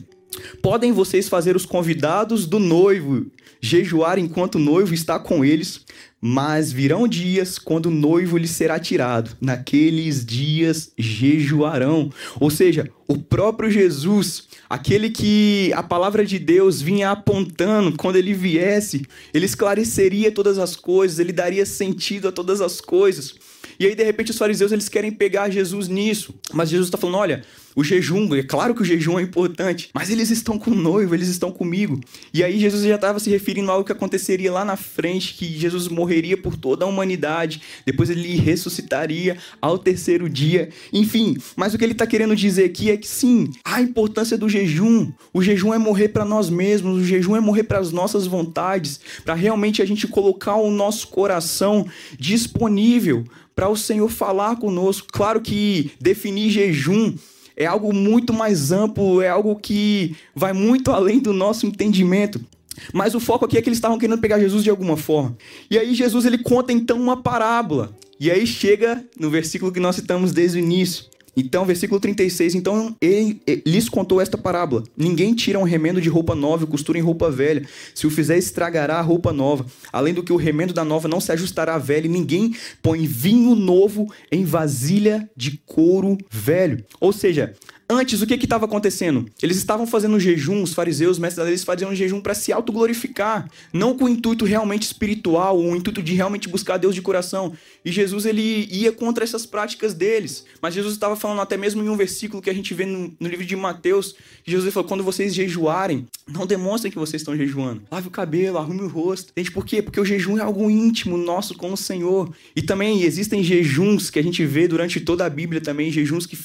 Podem 0.62 0.92
vocês 0.92 1.28
fazer 1.28 1.56
os 1.56 1.66
convidados 1.66 2.46
do 2.46 2.60
noivo 2.60 3.26
jejuar 3.62 4.18
enquanto 4.18 4.56
o 4.56 4.60
noivo 4.60 4.94
está 4.94 5.20
com 5.20 5.46
eles, 5.46 5.82
mas 6.20 6.72
virão 6.72 7.08
dias 7.08 7.58
quando 7.58 7.88
o 7.88 7.92
noivo 7.92 8.38
lhe 8.38 8.48
será 8.48 8.80
tirado. 8.80 9.36
Naqueles 9.40 10.26
dias 10.26 10.92
jejuarão. 10.98 12.12
Ou 12.40 12.50
seja, 12.50 12.90
o 13.08 13.18
próprio 13.18 13.70
Jesus, 13.70 14.48
aquele 14.70 15.10
que 15.10 15.72
a 15.74 15.84
palavra 15.84 16.26
de 16.26 16.40
Deus 16.40 16.82
vinha 16.82 17.12
apontando, 17.12 17.96
quando 17.98 18.16
ele 18.16 18.34
viesse, 18.34 19.06
ele 19.34 19.46
esclareceria 19.46 20.32
todas 20.32 20.58
as 20.58 20.76
coisas, 20.76 21.20
ele 21.20 21.32
daria 21.32 21.66
sentido 21.66 22.28
a 22.28 22.32
todas 22.32 22.62
as 22.62 22.82
coisas. 22.82 23.36
E 23.82 23.88
aí, 23.88 23.96
de 23.96 24.04
repente, 24.04 24.30
os 24.30 24.38
fariseus 24.38 24.72
eles 24.72 24.88
querem 24.88 25.12
pegar 25.12 25.50
Jesus 25.50 25.88
nisso. 25.88 26.36
Mas 26.54 26.70
Jesus 26.70 26.88
está 26.88 27.00
falando: 27.00 27.18
olha, 27.18 27.42
o 27.76 27.84
jejum, 27.84 28.36
é 28.36 28.44
claro 28.44 28.76
que 28.76 28.84
o 28.84 28.86
jejum 28.86 29.18
é 29.18 29.24
importante, 29.24 29.90
mas 29.92 30.12
eles 30.12 30.30
estão 30.30 30.60
com 30.60 30.70
o 30.70 30.76
noivo, 30.76 31.16
eles 31.16 31.28
estão 31.28 31.52
comigo. 31.52 32.00
E 32.32 32.44
aí, 32.44 32.60
Jesus 32.60 32.84
já 32.84 32.94
estava 32.94 33.20
se 33.20 33.32
referindo 33.32 33.72
a 33.72 33.74
algo 33.74 33.84
que 33.84 33.92
aconteceria 33.92 34.52
lá 34.52 34.64
na 34.64 34.76
frente: 34.76 35.34
que 35.34 35.58
Jesus 35.58 35.88
morreria 35.88 36.38
por 36.38 36.56
toda 36.56 36.86
a 36.86 36.88
humanidade, 36.88 37.64
depois 37.84 38.12
ele 38.12 38.36
ressuscitaria 38.36 39.36
ao 39.60 39.80
terceiro 39.80 40.30
dia. 40.30 40.70
Enfim, 40.94 41.36
mas 41.56 41.74
o 41.74 41.78
que 41.80 41.84
ele 41.84 41.94
está 41.94 42.06
querendo 42.06 42.36
dizer 42.36 42.66
aqui 42.66 42.92
é 42.92 42.98
que 42.98 43.08
sim, 43.08 43.50
a 43.66 43.82
importância 43.82 44.38
do 44.38 44.48
jejum. 44.48 45.12
O 45.34 45.42
jejum 45.42 45.74
é 45.74 45.80
morrer 45.80 46.10
para 46.10 46.24
nós 46.24 46.52
mesmos, 46.52 47.02
o 47.02 47.04
jejum 47.04 47.36
é 47.36 47.40
morrer 47.40 47.64
para 47.64 47.80
as 47.80 47.92
nossas 47.92 48.28
vontades, 48.28 49.00
para 49.26 49.34
realmente 49.34 49.82
a 49.82 49.86
gente 49.86 50.08
colocar 50.08 50.58
o 50.58 50.70
nosso 50.70 51.08
coração 51.08 51.88
disponível 52.20 53.26
para 53.62 53.70
o 53.70 53.78
Senhor 53.78 54.10
falar 54.10 54.56
conosco. 54.56 55.08
Claro 55.12 55.40
que 55.40 55.92
definir 56.02 56.50
jejum 56.50 57.14
é 57.56 57.68
algo 57.68 57.94
muito 57.94 58.34
mais 58.34 58.72
amplo, 58.72 59.22
é 59.22 59.30
algo 59.30 59.56
que 59.56 60.16
vai 60.34 60.52
muito 60.52 60.90
além 60.90 61.20
do 61.20 61.32
nosso 61.32 61.68
entendimento. 61.68 62.44
Mas 62.92 63.14
o 63.14 63.20
foco 63.20 63.46
aqui 63.46 63.60
é 63.60 63.62
que 63.62 63.70
eles 63.70 63.78
estavam 63.78 64.00
querendo 64.00 64.20
pegar 64.20 64.40
Jesus 64.40 64.64
de 64.64 64.72
alguma 64.72 64.98
forma. 64.98 65.38
E 65.70 65.78
aí 65.78 65.94
Jesus 65.94 66.26
ele 66.26 66.40
conta 66.40 66.74
então 66.74 67.00
uma 67.00 67.22
parábola. 67.22 67.96
E 68.20 68.32
aí 68.32 68.48
chega 68.48 69.06
no 69.16 69.30
versículo 69.30 69.72
que 69.72 69.80
nós 69.80 69.96
citamos 69.96 70.34
desde 70.34 70.58
o 70.58 70.60
início. 70.60 71.06
Então, 71.36 71.66
versículo 71.66 72.00
36, 72.00 72.56
então 72.56 72.96
ele, 73.00 73.42
ele 73.48 73.64
lhes 73.66 73.88
contou 73.88 74.20
esta 74.20 74.38
parábola: 74.38 74.84
Ninguém 74.96 75.34
tira 75.34 75.60
um 75.60 75.64
remendo 75.64 76.02
de 76.02 76.10
roupa 76.10 76.36
nova 76.36 76.64
e 76.64 76.68
costura 76.68 76.98
em 76.98 77.02
roupa 77.02 77.32
velha. 77.32 77.66
Se 77.96 78.06
o 78.06 78.12
fizer, 78.12 78.38
estragará 78.38 78.98
a 78.98 79.02
roupa 79.02 79.32
nova. 79.32 79.66
Além 79.92 80.14
do 80.14 80.24
que 80.24 80.34
o 80.34 80.38
remendo 80.38 80.74
da 80.74 80.84
nova 80.84 81.08
não 81.08 81.22
se 81.22 81.32
ajustará 81.32 81.76
à 81.76 81.78
velha, 81.78 82.06
e 82.06 82.10
ninguém 82.10 82.56
põe 82.82 83.06
vinho 83.06 83.56
novo 83.56 84.12
em 84.32 84.44
vasilha 84.44 85.30
de 85.36 85.62
couro 85.66 86.18
velho. 86.30 86.84
Ou 87.00 87.14
seja, 87.14 87.56
Antes, 87.94 88.22
o 88.22 88.26
que 88.26 88.36
estava 88.36 88.64
acontecendo? 88.64 89.30
Eles 89.44 89.58
estavam 89.58 89.86
fazendo 89.86 90.18
jejum, 90.18 90.64
os 90.64 90.74
fariseus, 90.74 91.18
os 91.18 91.20
mestres 91.20 91.46
eles 91.46 91.66
faziam 91.66 91.92
um 91.92 91.96
jejum 91.96 92.22
para 92.22 92.34
se 92.34 92.54
autoglorificar, 92.54 93.50
não 93.74 93.98
com 93.98 94.06
o 94.06 94.10
intuito 94.10 94.46
realmente 94.46 94.84
espiritual, 94.84 95.60
o 95.60 95.76
intuito 95.76 96.02
de 96.02 96.14
realmente 96.14 96.48
buscar 96.48 96.78
Deus 96.78 96.96
de 96.96 97.02
coração. 97.02 97.52
E 97.84 97.92
Jesus 97.92 98.26
ele 98.26 98.66
ia 98.72 98.94
contra 98.94 99.26
essas 99.26 99.46
práticas 99.46 99.94
deles. 99.94 100.46
Mas 100.62 100.74
Jesus 100.74 100.94
estava 100.94 101.18
falando 101.18 101.42
até 101.42 101.58
mesmo 101.58 101.84
em 101.84 101.90
um 101.90 101.98
versículo 101.98 102.42
que 102.42 102.50
a 102.50 102.54
gente 102.54 102.74
vê 102.74 102.86
no, 102.86 103.14
no 103.20 103.28
livro 103.28 103.46
de 103.46 103.58
Mateus, 103.58 104.16
Jesus 104.46 104.74
falou: 104.74 104.88
quando 104.88 105.04
vocês 105.04 105.36
jejuarem, 105.36 106.08
não 106.30 106.48
demonstrem 106.48 106.90
que 106.90 106.98
vocês 106.98 107.22
estão 107.22 107.36
jejuando. 107.36 107.82
Lave 107.92 108.08
o 108.08 108.12
cabelo, 108.12 108.58
arrume 108.58 108.84
o 108.84 108.88
rosto. 108.88 109.34
Gente, 109.36 109.52
por 109.52 109.66
quê? 109.66 109.82
Porque 109.82 110.00
o 110.00 110.06
jejum 110.06 110.38
é 110.38 110.42
algo 110.42 110.70
íntimo 110.70 111.18
nosso 111.18 111.56
com 111.56 111.74
o 111.74 111.78
Senhor. 111.78 112.34
E 112.56 112.62
também 112.62 113.04
existem 113.04 113.44
jejuns 113.44 114.10
que 114.10 114.18
a 114.18 114.24
gente 114.24 114.46
vê 114.46 114.66
durante 114.66 115.02
toda 115.02 115.26
a 115.26 115.30
Bíblia 115.30 115.60
também, 115.60 115.92
jejuns 115.92 116.26
que 116.26 116.38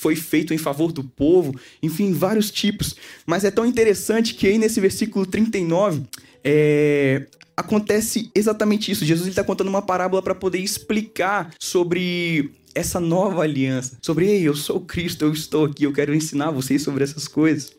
foi 0.00 0.16
feito 0.16 0.54
em 0.54 0.58
favor 0.58 0.92
do 0.92 1.04
povo, 1.04 1.54
enfim, 1.82 2.10
vários 2.10 2.50
tipos. 2.50 2.96
Mas 3.26 3.44
é 3.44 3.50
tão 3.50 3.66
interessante 3.66 4.32
que 4.34 4.46
aí 4.46 4.56
nesse 4.56 4.80
versículo 4.80 5.26
39, 5.26 6.04
é, 6.42 7.26
acontece 7.54 8.30
exatamente 8.34 8.90
isso. 8.90 9.04
Jesus 9.04 9.28
está 9.28 9.44
contando 9.44 9.68
uma 9.68 9.82
parábola 9.82 10.22
para 10.22 10.34
poder 10.34 10.58
explicar 10.58 11.50
sobre 11.60 12.50
essa 12.74 12.98
nova 12.98 13.42
aliança. 13.42 13.98
Sobre, 14.00 14.26
ei, 14.26 14.48
eu 14.48 14.56
sou 14.56 14.80
Cristo, 14.80 15.26
eu 15.26 15.34
estou 15.34 15.66
aqui, 15.66 15.84
eu 15.84 15.92
quero 15.92 16.14
ensinar 16.14 16.50
vocês 16.50 16.80
sobre 16.80 17.04
essas 17.04 17.28
coisas. 17.28 17.70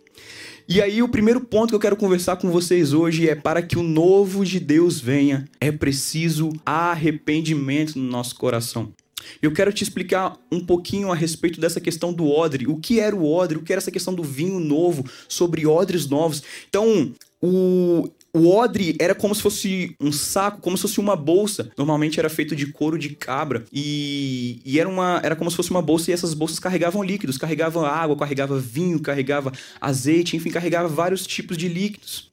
E 0.70 0.80
aí, 0.80 1.02
o 1.02 1.10
primeiro 1.10 1.42
ponto 1.42 1.70
que 1.70 1.76
eu 1.76 1.80
quero 1.80 1.98
conversar 1.98 2.36
com 2.36 2.52
vocês 2.52 2.94
hoje 2.94 3.28
é 3.28 3.34
para 3.34 3.64
que 3.64 3.80
o 3.80 3.84
novo 3.84 4.46
de 4.46 4.60
Deus 4.60 5.00
venha, 5.00 5.46
é 5.60 5.72
preciso 5.72 6.54
arrependimento 6.64 7.98
no 7.98 8.08
nosso 8.08 8.36
coração. 8.36 8.94
Eu 9.42 9.52
quero 9.52 9.72
te 9.74 9.84
explicar 9.84 10.38
um 10.52 10.60
pouquinho 10.60 11.12
a 11.12 11.16
respeito 11.16 11.60
dessa 11.60 11.80
questão 11.80 12.14
do 12.14 12.30
odre. 12.30 12.68
O 12.68 12.78
que 12.78 13.00
era 13.00 13.16
o 13.16 13.30
odre? 13.30 13.58
O 13.58 13.64
que 13.64 13.72
era 13.72 13.80
essa 13.80 13.92
questão 13.92 14.14
do 14.14 14.24
vinho 14.24 14.60
novo? 14.60 15.06
Sobre 15.28 15.66
odres 15.66 16.08
novos. 16.08 16.44
Então, 16.70 17.14
o, 17.42 18.10
o 18.34 18.50
odre 18.50 18.96
era 19.00 19.14
como 19.14 19.36
se 19.36 19.42
fosse 19.42 19.96
um 20.00 20.12
saco, 20.12 20.62
como 20.62 20.78
se 20.78 20.84
fosse 20.84 21.00
uma 21.00 21.16
bolsa. 21.16 21.72
Normalmente 21.78 22.20
era 22.20 22.30
feito 22.30 22.56
de 22.56 22.68
couro 22.68 22.98
de 22.98 23.10
cabra. 23.10 23.66
E, 23.74 24.62
e 24.64 24.80
era, 24.80 24.88
uma, 24.88 25.20
era 25.24 25.36
como 25.36 25.50
se 25.50 25.58
fosse 25.58 25.72
uma 25.72 25.82
bolsa 25.82 26.12
e 26.12 26.14
essas 26.14 26.34
bolsas 26.34 26.60
carregavam 26.60 27.04
líquidos. 27.04 27.38
Carregavam 27.38 27.86
água, 27.86 28.16
carregava 28.16 28.60
vinho, 28.60 29.00
carregava 29.00 29.52
azeite, 29.80 30.38
enfim, 30.38 30.50
carregava 30.50 30.88
vários 30.88 31.28
tipos 31.28 31.58
de 31.58 31.68
líquidos. 31.68 32.31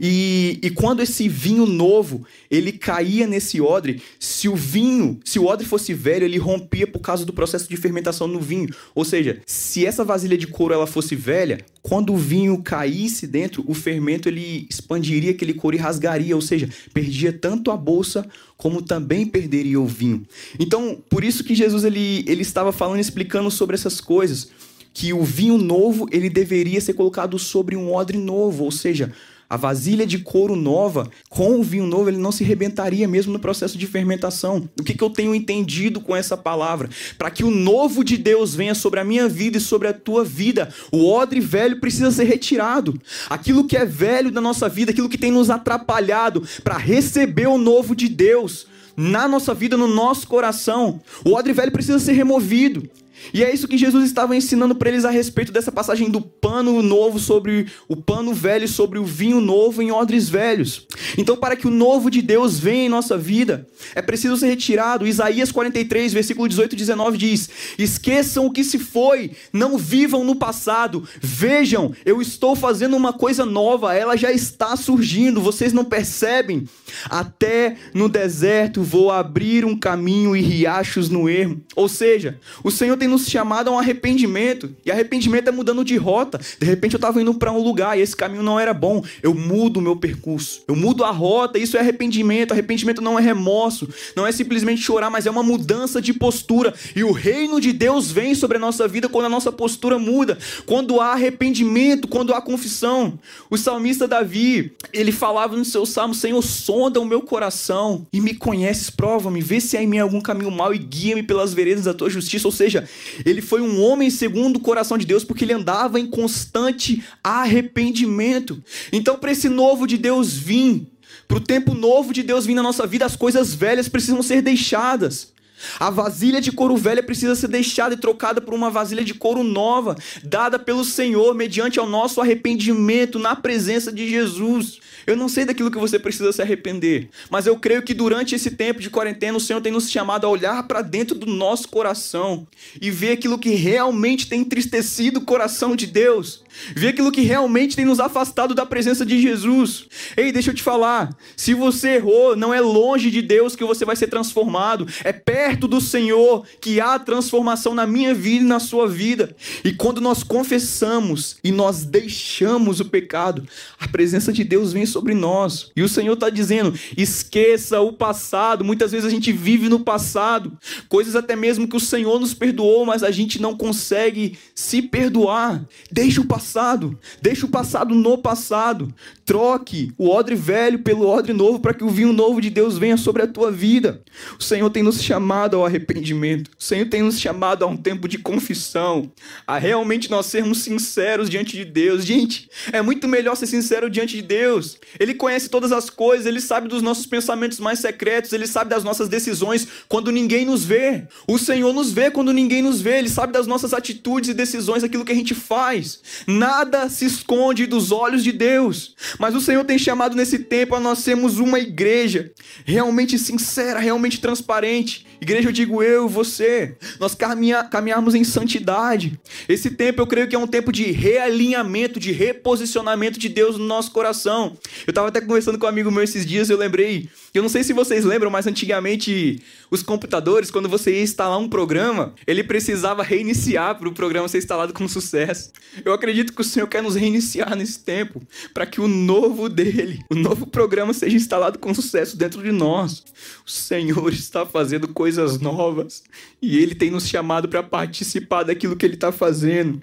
E, 0.00 0.58
e 0.62 0.70
quando 0.70 1.00
esse 1.00 1.28
vinho 1.28 1.66
novo 1.66 2.24
ele 2.50 2.72
caía 2.72 3.26
nesse 3.26 3.60
odre, 3.60 4.02
se 4.18 4.48
o 4.48 4.54
vinho, 4.54 5.18
se 5.24 5.38
o 5.38 5.46
odre 5.46 5.66
fosse 5.66 5.94
velho, 5.94 6.24
ele 6.24 6.38
rompia 6.38 6.86
por 6.86 7.00
causa 7.00 7.24
do 7.24 7.32
processo 7.32 7.68
de 7.68 7.76
fermentação 7.76 8.26
no 8.26 8.40
vinho. 8.40 8.68
Ou 8.94 9.04
seja, 9.04 9.40
se 9.46 9.84
essa 9.84 10.04
vasilha 10.04 10.36
de 10.36 10.46
couro 10.46 10.74
ela 10.74 10.86
fosse 10.86 11.14
velha, 11.14 11.58
quando 11.82 12.12
o 12.12 12.16
vinho 12.16 12.60
caísse 12.62 13.26
dentro, 13.26 13.64
o 13.66 13.74
fermento 13.74 14.28
ele 14.28 14.66
expandiria 14.68 15.30
aquele 15.30 15.54
couro 15.54 15.76
e 15.76 15.78
rasgaria, 15.78 16.34
ou 16.34 16.42
seja, 16.42 16.68
perdia 16.92 17.32
tanto 17.32 17.70
a 17.70 17.76
bolsa 17.76 18.26
como 18.56 18.82
também 18.82 19.24
perderia 19.24 19.80
o 19.80 19.86
vinho. 19.86 20.26
Então, 20.58 20.98
por 21.08 21.24
isso 21.24 21.44
que 21.44 21.54
Jesus 21.54 21.84
ele, 21.84 22.24
ele 22.26 22.42
estava 22.42 22.72
falando, 22.72 23.00
explicando 23.00 23.50
sobre 23.50 23.74
essas 23.74 24.00
coisas, 24.00 24.48
que 24.92 25.12
o 25.12 25.22
vinho 25.22 25.56
novo 25.56 26.08
ele 26.10 26.28
deveria 26.28 26.80
ser 26.80 26.92
colocado 26.92 27.38
sobre 27.38 27.76
um 27.76 27.92
odre 27.92 28.18
novo, 28.18 28.64
ou 28.64 28.70
seja, 28.72 29.12
a 29.48 29.56
vasilha 29.56 30.06
de 30.06 30.18
couro 30.18 30.54
nova, 30.54 31.08
com 31.28 31.58
o 31.58 31.62
vinho 31.62 31.86
novo, 31.86 32.10
ele 32.10 32.18
não 32.18 32.30
se 32.30 32.44
rebentaria 32.44 33.08
mesmo 33.08 33.32
no 33.32 33.38
processo 33.38 33.78
de 33.78 33.86
fermentação. 33.86 34.68
O 34.78 34.82
que, 34.82 34.94
que 34.94 35.02
eu 35.02 35.08
tenho 35.08 35.34
entendido 35.34 36.00
com 36.00 36.14
essa 36.14 36.36
palavra? 36.36 36.90
Para 37.16 37.30
que 37.30 37.44
o 37.44 37.50
novo 37.50 38.04
de 38.04 38.18
Deus 38.18 38.54
venha 38.54 38.74
sobre 38.74 39.00
a 39.00 39.04
minha 39.04 39.28
vida 39.28 39.56
e 39.56 39.60
sobre 39.60 39.88
a 39.88 39.92
tua 39.92 40.22
vida, 40.24 40.68
o 40.92 41.08
odre 41.10 41.40
velho 41.40 41.80
precisa 41.80 42.10
ser 42.10 42.24
retirado. 42.24 43.00
Aquilo 43.30 43.66
que 43.66 43.76
é 43.76 43.86
velho 43.86 44.30
da 44.30 44.40
nossa 44.40 44.68
vida, 44.68 44.90
aquilo 44.90 45.08
que 45.08 45.18
tem 45.18 45.30
nos 45.30 45.48
atrapalhado 45.48 46.42
para 46.62 46.76
receber 46.76 47.46
o 47.46 47.58
novo 47.58 47.96
de 47.96 48.08
Deus 48.08 48.66
na 48.96 49.28
nossa 49.28 49.54
vida, 49.54 49.76
no 49.76 49.86
nosso 49.86 50.26
coração, 50.26 51.00
o 51.24 51.32
odre 51.32 51.52
velho 51.52 51.70
precisa 51.70 52.00
ser 52.00 52.12
removido. 52.12 52.90
E 53.32 53.44
é 53.44 53.52
isso 53.52 53.68
que 53.68 53.76
Jesus 53.76 54.04
estava 54.04 54.34
ensinando 54.34 54.74
para 54.74 54.88
eles 54.88 55.04
a 55.04 55.10
respeito 55.10 55.52
dessa 55.52 55.70
passagem 55.70 56.10
do 56.10 56.20
pano 56.20 56.82
novo 56.82 57.18
sobre 57.18 57.66
o 57.88 57.96
pano 57.96 58.32
velho, 58.32 58.68
sobre 58.68 58.98
o 58.98 59.04
vinho 59.04 59.40
novo 59.40 59.82
em 59.82 59.90
odres 59.90 60.28
velhos. 60.28 60.86
Então, 61.16 61.36
para 61.36 61.56
que 61.56 61.66
o 61.66 61.70
novo 61.70 62.10
de 62.10 62.22
Deus 62.22 62.58
venha 62.58 62.86
em 62.86 62.88
nossa 62.88 63.16
vida, 63.16 63.66
é 63.94 64.02
preciso 64.02 64.36
ser 64.36 64.48
retirado. 64.48 65.06
Isaías 65.06 65.52
43, 65.52 66.12
versículo 66.12 66.48
18 66.48 66.72
e 66.72 66.76
19 66.76 67.18
diz: 67.18 67.50
Esqueçam 67.78 68.46
o 68.46 68.52
que 68.52 68.64
se 68.64 68.78
foi, 68.78 69.32
não 69.52 69.76
vivam 69.76 70.24
no 70.24 70.36
passado. 70.36 71.06
Vejam, 71.20 71.92
eu 72.04 72.20
estou 72.22 72.54
fazendo 72.56 72.96
uma 72.96 73.12
coisa 73.12 73.44
nova, 73.44 73.94
ela 73.94 74.16
já 74.16 74.32
está 74.32 74.76
surgindo, 74.76 75.40
vocês 75.40 75.72
não 75.72 75.84
percebem? 75.84 76.64
Até 77.08 77.76
no 77.94 78.08
deserto 78.08 78.82
vou 78.82 79.10
abrir 79.10 79.64
um 79.64 79.78
caminho 79.78 80.36
e 80.36 80.40
riachos 80.40 81.08
no 81.08 81.28
ermo. 81.28 81.60
Ou 81.76 81.88
seja, 81.88 82.38
o 82.62 82.70
Senhor 82.70 82.96
tem 82.96 83.07
nos 83.08 83.28
chamado 83.28 83.68
a 83.68 83.72
um 83.72 83.78
arrependimento. 83.78 84.74
E 84.84 84.90
arrependimento 84.90 85.48
é 85.48 85.52
mudando 85.52 85.84
de 85.84 85.96
rota. 85.96 86.40
De 86.58 86.66
repente 86.66 86.94
eu 86.94 86.98
estava 86.98 87.20
indo 87.20 87.34
para 87.34 87.52
um 87.52 87.62
lugar 87.62 87.98
e 87.98 88.02
esse 88.02 88.16
caminho 88.16 88.42
não 88.42 88.58
era 88.58 88.72
bom. 88.72 89.02
Eu 89.22 89.34
mudo 89.34 89.78
o 89.78 89.82
meu 89.82 89.96
percurso. 89.96 90.62
Eu 90.68 90.76
mudo 90.76 91.04
a 91.04 91.10
rota. 91.10 91.58
Isso 91.58 91.76
é 91.76 91.80
arrependimento. 91.80 92.52
Arrependimento 92.52 93.00
não 93.00 93.18
é 93.18 93.22
remorso. 93.22 93.88
Não 94.14 94.26
é 94.26 94.32
simplesmente 94.32 94.82
chorar, 94.82 95.10
mas 95.10 95.26
é 95.26 95.30
uma 95.30 95.42
mudança 95.42 96.00
de 96.00 96.12
postura. 96.12 96.74
E 96.94 97.02
o 97.02 97.12
reino 97.12 97.60
de 97.60 97.72
Deus 97.72 98.10
vem 98.10 98.34
sobre 98.34 98.56
a 98.56 98.60
nossa 98.60 98.86
vida 98.86 99.08
quando 99.08 99.26
a 99.26 99.30
nossa 99.30 99.50
postura 99.50 99.98
muda. 99.98 100.38
Quando 100.66 101.00
há 101.00 101.12
arrependimento, 101.12 102.08
quando 102.08 102.34
há 102.34 102.40
confissão. 102.40 103.18
O 103.50 103.56
salmista 103.56 104.06
Davi, 104.06 104.72
ele 104.92 105.12
falava 105.12 105.56
no 105.56 105.64
seu 105.64 105.86
salmo: 105.86 106.14
Senhor, 106.14 106.42
sonda 106.42 107.00
o 107.00 107.04
meu 107.04 107.22
coração 107.22 108.06
e 108.12 108.20
me 108.20 108.34
conheces, 108.34 108.90
prova-me, 108.90 109.40
vê 109.40 109.60
se 109.60 109.76
há 109.76 109.82
em 109.82 109.86
mim 109.86 109.98
algum 109.98 110.20
caminho 110.20 110.50
mau 110.50 110.74
e 110.74 110.78
guia-me 110.78 111.22
pelas 111.22 111.52
veredas 111.54 111.84
da 111.84 111.94
tua 111.94 112.10
justiça. 112.10 112.48
Ou 112.48 112.52
seja, 112.52 112.88
ele 113.24 113.40
foi 113.40 113.60
um 113.60 113.80
homem 113.80 114.10
segundo 114.10 114.56
o 114.56 114.60
coração 114.60 114.98
de 114.98 115.06
Deus 115.06 115.24
porque 115.24 115.44
ele 115.44 115.52
andava 115.52 115.98
em 115.98 116.06
constante 116.06 117.02
arrependimento. 117.22 118.62
Então, 118.92 119.18
para 119.18 119.32
esse 119.32 119.48
novo 119.48 119.86
de 119.86 119.96
Deus 119.98 120.32
vir, 120.32 120.86
para 121.26 121.38
o 121.38 121.40
tempo 121.40 121.74
novo 121.74 122.12
de 122.12 122.22
Deus 122.22 122.46
vir 122.46 122.54
na 122.54 122.62
nossa 122.62 122.86
vida, 122.86 123.04
as 123.04 123.16
coisas 123.16 123.54
velhas 123.54 123.88
precisam 123.88 124.22
ser 124.22 124.42
deixadas. 124.42 125.32
A 125.78 125.90
vasilha 125.90 126.40
de 126.40 126.52
couro 126.52 126.76
velha 126.76 127.02
precisa 127.02 127.34
ser 127.34 127.48
deixada 127.48 127.94
e 127.94 127.98
trocada 127.98 128.40
por 128.40 128.54
uma 128.54 128.70
vasilha 128.70 129.04
de 129.04 129.14
couro 129.14 129.42
nova, 129.42 129.96
dada 130.22 130.58
pelo 130.58 130.84
Senhor 130.84 131.34
mediante 131.34 131.78
ao 131.78 131.88
nosso 131.88 132.20
arrependimento 132.20 133.18
na 133.18 133.34
presença 133.34 133.92
de 133.92 134.08
Jesus. 134.08 134.80
Eu 135.06 135.16
não 135.16 135.28
sei 135.28 135.46
daquilo 135.46 135.70
que 135.70 135.78
você 135.78 135.98
precisa 135.98 136.32
se 136.32 136.42
arrepender, 136.42 137.08
mas 137.30 137.46
eu 137.46 137.58
creio 137.58 137.82
que 137.82 137.94
durante 137.94 138.34
esse 138.34 138.50
tempo 138.50 138.80
de 138.80 138.90
quarentena 138.90 139.38
o 139.38 139.40
Senhor 139.40 139.60
tem 139.60 139.72
nos 139.72 139.90
chamado 139.90 140.26
a 140.26 140.28
olhar 140.28 140.62
para 140.68 140.82
dentro 140.82 141.14
do 141.14 141.26
nosso 141.26 141.68
coração 141.68 142.46
e 142.80 142.90
ver 142.90 143.12
aquilo 143.12 143.38
que 143.38 143.50
realmente 143.50 144.28
tem 144.28 144.42
entristecido 144.42 145.20
o 145.20 145.24
coração 145.24 145.74
de 145.74 145.86
Deus 145.86 146.44
ver 146.74 146.88
aquilo 146.88 147.12
que 147.12 147.22
realmente 147.22 147.76
tem 147.76 147.84
nos 147.84 148.00
afastado 148.00 148.54
da 148.54 148.66
presença 148.66 149.04
de 149.04 149.20
Jesus. 149.20 149.86
Ei, 150.16 150.32
deixa 150.32 150.50
eu 150.50 150.54
te 150.54 150.62
falar: 150.62 151.14
se 151.36 151.54
você 151.54 151.96
errou, 151.96 152.36
não 152.36 152.52
é 152.52 152.60
longe 152.60 153.10
de 153.10 153.22
Deus 153.22 153.54
que 153.54 153.64
você 153.64 153.84
vai 153.84 153.96
ser 153.96 154.08
transformado, 154.08 154.86
é 155.04 155.12
perto 155.12 155.68
do 155.68 155.80
Senhor 155.80 156.44
que 156.60 156.80
há 156.80 156.98
transformação 156.98 157.74
na 157.74 157.86
minha 157.86 158.14
vida 158.14 158.44
e 158.44 158.48
na 158.48 158.60
sua 158.60 158.88
vida. 158.88 159.34
E 159.64 159.72
quando 159.72 160.00
nós 160.00 160.22
confessamos 160.22 161.36
e 161.42 161.52
nós 161.52 161.84
deixamos 161.84 162.80
o 162.80 162.84
pecado, 162.84 163.46
a 163.78 163.88
presença 163.88 164.32
de 164.32 164.44
Deus 164.44 164.72
vem 164.72 164.86
sobre 164.86 165.14
nós. 165.14 165.70
E 165.76 165.82
o 165.82 165.88
Senhor 165.88 166.14
está 166.14 166.28
dizendo: 166.30 166.74
esqueça 166.96 167.80
o 167.80 167.92
passado. 167.92 168.64
Muitas 168.64 168.92
vezes 168.92 169.06
a 169.06 169.10
gente 169.10 169.32
vive 169.32 169.68
no 169.68 169.80
passado, 169.80 170.52
coisas 170.88 171.14
até 171.14 171.36
mesmo 171.36 171.68
que 171.68 171.76
o 171.76 171.80
Senhor 171.80 172.18
nos 172.18 172.34
perdoou, 172.34 172.84
mas 172.84 173.02
a 173.02 173.10
gente 173.10 173.40
não 173.40 173.56
consegue 173.56 174.38
se 174.54 174.82
perdoar. 174.82 175.64
Deixa 175.90 176.20
o 176.20 176.24
passado 176.24 176.47
passado, 176.48 176.98
deixa 177.20 177.44
o 177.44 177.48
passado 177.48 177.94
no 177.94 178.16
passado. 178.16 178.92
Troque 179.26 179.92
o 179.98 180.08
odre 180.08 180.34
velho 180.34 180.78
pelo 180.78 181.06
odre 181.06 181.34
novo 181.34 181.60
para 181.60 181.74
que 181.74 181.84
o 181.84 181.90
vinho 181.90 182.12
novo 182.12 182.40
de 182.40 182.48
Deus 182.48 182.78
venha 182.78 182.96
sobre 182.96 183.22
a 183.22 183.26
tua 183.26 183.52
vida. 183.52 184.02
O 184.38 184.42
Senhor 184.42 184.70
tem 184.70 184.82
nos 184.82 185.02
chamado 185.02 185.56
ao 185.56 185.66
arrependimento. 185.66 186.50
O 186.58 186.64
Senhor 186.64 186.86
tem 186.86 187.02
nos 187.02 187.20
chamado 187.20 187.64
a 187.64 187.66
um 187.66 187.76
tempo 187.76 188.08
de 188.08 188.16
confissão, 188.16 189.12
a 189.46 189.58
realmente 189.58 190.10
nós 190.10 190.26
sermos 190.26 190.62
sinceros 190.62 191.28
diante 191.28 191.54
de 191.54 191.66
Deus. 191.66 192.04
Gente, 192.04 192.48
é 192.72 192.80
muito 192.80 193.06
melhor 193.06 193.36
ser 193.36 193.46
sincero 193.46 193.90
diante 193.90 194.16
de 194.16 194.22
Deus. 194.22 194.78
Ele 194.98 195.12
conhece 195.12 195.50
todas 195.50 195.70
as 195.70 195.90
coisas, 195.90 196.24
ele 196.24 196.40
sabe 196.40 196.66
dos 196.66 196.80
nossos 196.80 197.04
pensamentos 197.04 197.60
mais 197.60 197.80
secretos, 197.80 198.32
ele 198.32 198.46
sabe 198.46 198.70
das 198.70 198.82
nossas 198.82 199.08
decisões 199.08 199.68
quando 199.86 200.10
ninguém 200.10 200.46
nos 200.46 200.64
vê. 200.64 201.06
O 201.26 201.38
Senhor 201.38 201.74
nos 201.74 201.92
vê 201.92 202.10
quando 202.10 202.32
ninguém 202.32 202.62
nos 202.62 202.80
vê, 202.80 202.98
ele 202.98 203.10
sabe 203.10 203.34
das 203.34 203.46
nossas 203.46 203.74
atitudes 203.74 204.30
e 204.30 204.34
decisões, 204.34 204.82
aquilo 204.82 205.04
que 205.04 205.12
a 205.12 205.14
gente 205.14 205.34
faz. 205.34 206.00
Nada 206.38 206.88
se 206.88 207.04
esconde 207.04 207.66
dos 207.66 207.90
olhos 207.90 208.22
de 208.22 208.30
Deus. 208.30 208.94
Mas 209.18 209.34
o 209.34 209.40
Senhor 209.40 209.64
tem 209.64 209.76
chamado 209.76 210.14
nesse 210.14 210.38
tempo 210.38 210.76
a 210.76 210.80
nós 210.80 211.00
sermos 211.00 211.38
uma 211.38 211.58
igreja 211.58 212.32
realmente 212.64 213.18
sincera, 213.18 213.80
realmente 213.80 214.20
transparente. 214.20 215.04
Igreja, 215.20 215.48
eu 215.48 215.52
digo 215.52 215.82
eu 215.82 216.06
e 216.06 216.08
você. 216.10 216.76
Nós 217.00 217.14
caminha, 217.14 217.64
caminharmos 217.64 218.14
em 218.14 218.24
santidade. 218.24 219.18
Esse 219.48 219.70
tempo 219.70 220.00
eu 220.00 220.06
creio 220.06 220.28
que 220.28 220.36
é 220.36 220.38
um 220.38 220.46
tempo 220.46 220.70
de 220.70 220.90
realinhamento, 220.90 221.98
de 221.98 222.12
reposicionamento 222.12 223.18
de 223.18 223.28
Deus 223.28 223.58
no 223.58 223.64
nosso 223.64 223.90
coração. 223.90 224.56
Eu 224.86 224.90
estava 224.90 225.08
até 225.08 225.20
conversando 225.20 225.58
com 225.58 225.66
um 225.66 225.68
amigo 225.68 225.90
meu 225.90 226.02
esses 226.02 226.24
dias, 226.24 226.50
eu 226.50 226.56
lembrei. 226.56 227.08
Eu 227.34 227.42
não 227.42 227.48
sei 227.48 227.62
se 227.62 227.72
vocês 227.72 228.04
lembram, 228.04 228.30
mas 228.30 228.46
antigamente 228.46 229.42
os 229.70 229.82
computadores, 229.82 230.50
quando 230.50 230.68
você 230.68 230.92
ia 230.92 231.02
instalar 231.02 231.38
um 231.38 231.48
programa, 231.48 232.14
ele 232.26 232.42
precisava 232.42 233.02
reiniciar 233.02 233.78
para 233.78 233.88
o 233.88 233.92
programa 233.92 234.28
ser 234.28 234.38
instalado 234.38 234.72
com 234.72 234.88
sucesso. 234.88 235.50
Eu 235.84 235.92
acredito 235.92 236.32
que 236.32 236.40
o 236.40 236.44
Senhor 236.44 236.66
quer 236.66 236.82
nos 236.82 236.94
reiniciar 236.94 237.54
nesse 237.54 237.80
tempo, 237.80 238.22
para 238.54 238.66
que 238.66 238.80
o 238.80 238.88
novo 238.88 239.48
dele, 239.48 240.00
o 240.10 240.14
novo 240.14 240.46
programa 240.46 240.92
seja 240.92 241.16
instalado 241.16 241.58
com 241.58 241.74
sucesso 241.74 242.16
dentro 242.16 242.42
de 242.42 242.50
nós. 242.50 243.04
O 243.46 243.50
Senhor 243.50 244.12
está 244.12 244.46
fazendo 244.46 244.88
coisas 244.88 245.07
novas 245.40 246.02
e 246.42 246.58
ele 246.58 246.74
tem 246.74 246.90
nos 246.90 247.08
chamado 247.08 247.48
para 247.48 247.62
participar 247.62 248.42
daquilo 248.42 248.76
que 248.76 248.84
ele 248.84 248.94
está 248.94 249.10
fazendo. 249.10 249.80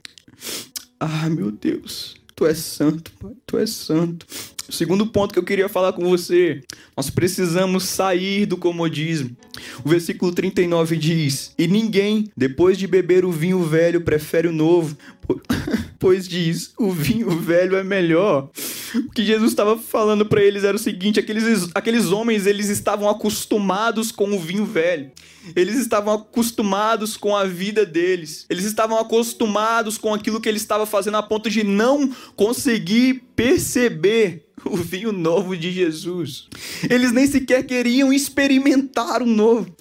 Ah, 1.00 1.29
meu 1.29 1.51
Deus. 1.51 2.15
Tu 2.36 2.46
és 2.46 2.58
santo, 2.58 3.12
Pai. 3.20 3.32
Tu 3.46 3.58
és 3.58 3.70
santo. 3.70 4.25
O 4.67 4.74
segundo 4.74 5.05
ponto 5.05 5.32
que 5.32 5.39
eu 5.39 5.44
queria 5.44 5.70
falar 5.70 5.94
com 5.94 6.10
você, 6.10 6.62
nós 6.98 7.10
precisamos 7.10 7.84
sair 7.84 8.46
do 8.46 8.58
comodismo. 8.58 9.36
O 9.84 9.89
versículo 9.89 10.34
39 10.34 10.98
diz: 10.98 11.53
E 11.58 11.67
ninguém, 11.67 12.29
depois 12.36 12.77
de 12.77 12.88
beber 12.88 13.24
o 13.24 13.32
vinho 13.32 13.63
velho, 13.63 14.01
prefere 14.01 14.48
o 14.48 14.51
novo, 14.51 14.98
pois 16.06 16.28
diz: 16.28 16.72
o 16.78 16.92
vinho 16.92 17.32
velho 17.32 17.76
é 17.76 17.84
melhor. 17.84 18.52
O 18.94 19.10
que 19.10 19.26
Jesus 19.26 19.50
estava 19.50 19.76
falando 19.76 20.24
para 20.24 20.40
eles 20.40 20.64
era 20.64 20.78
o 20.78 20.80
seguinte: 20.80 21.20
aqueles, 21.20 21.72
aqueles 21.74 22.12
homens 22.12 22.46
eles 22.46 22.70
estavam 22.70 23.10
acostumados 23.10 24.12
com 24.12 24.32
o 24.32 24.40
vinho 24.40 24.66
velho. 24.66 25.10
Eles 25.56 25.78
estavam 25.78 26.14
acostumados 26.14 27.18
com 27.18 27.36
a 27.36 27.46
vida 27.46 27.84
deles. 27.88 28.46
Eles 28.52 28.66
estavam 28.66 29.00
acostumados 29.00 29.98
com 29.98 30.14
aquilo 30.14 30.40
que 30.40 30.48
ele 30.48 30.60
estava 30.60 30.86
fazendo 30.86 31.18
a 31.18 31.24
ponto 31.24 31.50
de 31.50 31.64
não 31.64 32.12
conseguir 32.36 33.24
perceber 33.36 34.46
o 34.64 34.78
vinho 34.78 35.12
novo 35.12 35.58
de 35.58 35.72
Jesus. 35.72 36.48
Eles 36.88 37.12
nem 37.12 37.26
sequer 37.26 37.66
queriam 37.66 38.14
experimentar 38.14 39.24
o 39.24 39.26
novo. 39.26 39.76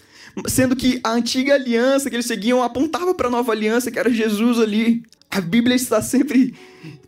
Sendo 0.47 0.75
que 0.75 1.01
a 1.05 1.13
antiga 1.13 1.55
aliança 1.55 2.09
que 2.09 2.17
eles 2.17 2.27
seguiam 2.27 2.63
apontava 2.63 3.15
para 3.15 3.29
a 3.29 3.31
nova 3.31 3.53
aliança, 3.53 3.91
que 3.91 3.99
era 3.99 4.11
Jesus 4.11 4.59
ali. 4.59 5.03
A 5.35 5.41
Bíblia 5.41 5.75
está 5.75 6.01
sempre. 6.01 6.55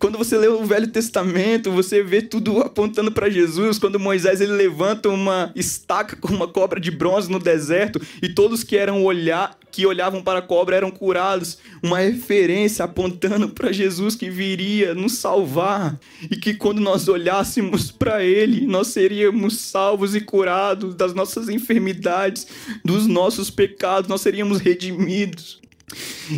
Quando 0.01 0.19
você 0.19 0.37
lê 0.37 0.49
o 0.49 0.65
Velho 0.65 0.89
Testamento, 0.89 1.71
você 1.71 2.03
vê 2.03 2.21
tudo 2.21 2.59
apontando 2.59 3.13
para 3.13 3.31
Jesus. 3.31 3.79
Quando 3.79 4.01
Moisés 4.01 4.41
ele 4.41 4.51
levanta 4.51 5.09
uma 5.09 5.53
estaca 5.55 6.17
com 6.17 6.35
uma 6.35 6.49
cobra 6.49 6.81
de 6.81 6.91
bronze 6.91 7.31
no 7.31 7.39
deserto 7.39 8.01
e 8.21 8.29
todos 8.29 8.65
que 8.65 8.77
eram 8.77 9.05
olhar, 9.05 9.57
que 9.71 9.87
olhavam 9.87 10.25
para 10.25 10.41
a 10.41 10.43
cobra 10.43 10.75
eram 10.75 10.91
curados, 10.91 11.59
uma 11.81 12.01
referência 12.01 12.85
apontando 12.85 13.51
para 13.51 13.71
Jesus 13.71 14.17
que 14.17 14.29
viria 14.29 14.93
nos 14.93 15.19
salvar 15.19 15.97
e 16.29 16.35
que 16.35 16.53
quando 16.55 16.81
nós 16.81 17.07
olhássemos 17.07 17.93
para 17.93 18.25
ele, 18.25 18.67
nós 18.67 18.89
seríamos 18.89 19.57
salvos 19.59 20.17
e 20.17 20.21
curados 20.21 20.97
das 20.97 21.15
nossas 21.15 21.49
enfermidades, 21.49 22.49
dos 22.85 23.07
nossos 23.07 23.51
pecados, 23.51 24.09
nós 24.09 24.21
seríamos 24.21 24.59
redimidos. 24.59 25.65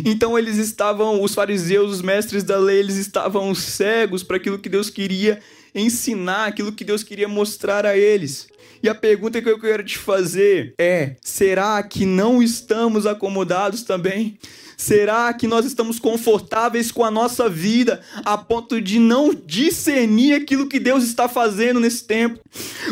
Então 0.05 0.37
eles 0.37 0.57
estavam, 0.57 1.21
os 1.21 1.33
fariseus, 1.33 1.91
os 1.91 2.01
mestres 2.01 2.43
da 2.43 2.57
lei, 2.57 2.79
eles 2.79 2.95
estavam 2.95 3.53
cegos 3.55 4.23
para 4.23 4.37
aquilo 4.37 4.59
que 4.59 4.69
Deus 4.69 4.89
queria 4.89 5.39
ensinar, 5.73 6.45
aquilo 6.45 6.71
que 6.71 6.83
Deus 6.83 7.03
queria 7.03 7.27
mostrar 7.27 7.85
a 7.85 7.97
eles. 7.97 8.47
E 8.81 8.87
a 8.87 8.95
pergunta 8.95 9.41
que 9.41 9.49
eu 9.49 9.59
quero 9.59 9.83
te 9.83 9.97
fazer 9.97 10.73
é: 10.77 11.15
será 11.21 11.81
que 11.83 12.05
não 12.05 12.41
estamos 12.41 13.05
acomodados 13.05 13.83
também? 13.83 14.37
Será 14.79 15.33
que 15.33 15.45
nós 15.45 15.65
estamos 15.65 15.99
confortáveis 15.99 16.89
com 16.89 17.03
a 17.03 17.11
nossa 17.11 17.49
vida 17.49 17.99
a 18.23 18.37
ponto 18.37 18.79
de 18.79 18.97
não 18.97 19.33
discernir 19.33 20.33
aquilo 20.33 20.69
que 20.69 20.79
Deus 20.79 21.03
está 21.03 21.27
fazendo 21.27 21.81
nesse 21.81 22.05
tempo? 22.05 22.39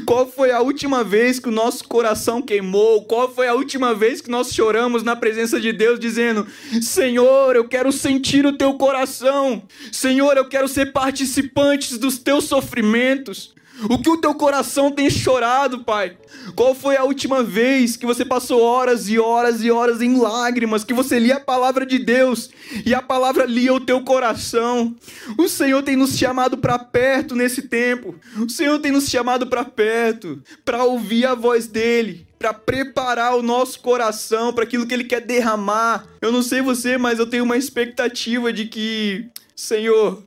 Qual 0.06 0.30
foi 0.30 0.52
a 0.52 0.60
última 0.60 1.02
vez 1.02 1.40
que 1.40 1.48
o 1.48 1.52
nosso 1.52 1.86
coração 1.86 2.42
queimou? 2.42 3.06
Qual 3.06 3.34
foi 3.34 3.48
a 3.48 3.54
última 3.54 3.96
vez 3.96 4.20
que 4.20 4.30
nós 4.30 4.54
choramos 4.54 5.02
na 5.02 5.16
presença 5.16 5.62
de 5.62 5.72
Deus 5.72 5.98
dizendo: 5.98 6.46
Senhor, 6.82 7.56
eu 7.56 7.66
quero 7.66 7.90
sentir 7.94 8.46
o 8.46 8.58
teu 8.58 8.74
coração. 8.74 9.64
Senhor, 9.90 10.36
eu 10.36 10.50
quero 10.50 10.68
ser 10.68 10.92
participante 10.92 11.98
dos 11.98 12.18
teus 12.18 12.44
sofrimentos. 12.44 13.56
O 13.84 14.00
que 14.00 14.10
o 14.10 14.18
teu 14.18 14.34
coração 14.34 14.92
tem 14.92 15.10
chorado, 15.10 15.84
Pai? 15.84 16.18
Qual 16.56 16.74
foi 16.74 16.98
a 16.98 17.04
última 17.04 17.44
vez 17.44 17.96
que 17.96 18.06
você 18.06 18.26
passou 18.26 18.62
horas 18.62 19.08
e 19.08 19.20
horas 19.20 19.64
e 19.64 19.70
horas 19.70 20.02
em 20.02 20.18
lágrimas, 20.18 20.84
que 20.84 20.94
você 20.94 21.20
lia 21.20 21.36
a 21.36 21.40
palavra 21.40 21.86
de 21.86 22.00
Deus 22.00 22.50
e 22.86 22.96
a 22.96 23.02
palavra 23.02 23.46
lia 23.46 23.74
o 23.74 23.80
teu 23.80 24.02
coração? 24.02 24.96
O 25.38 25.48
Senhor 25.48 25.84
tem 25.84 25.96
nos 25.96 26.18
chamado 26.18 26.58
para 26.58 26.80
perto 26.80 27.36
nesse 27.36 27.64
tempo. 27.64 28.16
O 28.38 28.50
Senhor 28.50 28.80
tem 28.80 28.92
nos 28.92 29.10
chamado 29.10 29.46
para 29.46 29.64
perto, 29.64 30.42
para 30.66 30.84
ouvir 30.84 31.26
a 31.26 31.36
voz 31.36 31.68
dele, 31.68 32.26
para 32.40 32.54
preparar 32.54 33.36
o 33.36 33.44
nosso 33.44 33.80
coração 33.80 34.54
para 34.54 34.64
aquilo 34.64 34.88
que 34.88 34.94
ele 34.94 35.04
quer 35.04 35.22
derramar. 35.22 36.06
Eu 36.22 36.32
não 36.32 36.42
sei 36.42 36.62
você, 36.62 36.98
mas 36.98 37.20
eu 37.20 37.28
tenho 37.28 37.44
uma 37.44 37.58
expectativa 37.58 38.52
de 38.52 38.66
que 38.66 39.30
Senhor, 39.60 40.24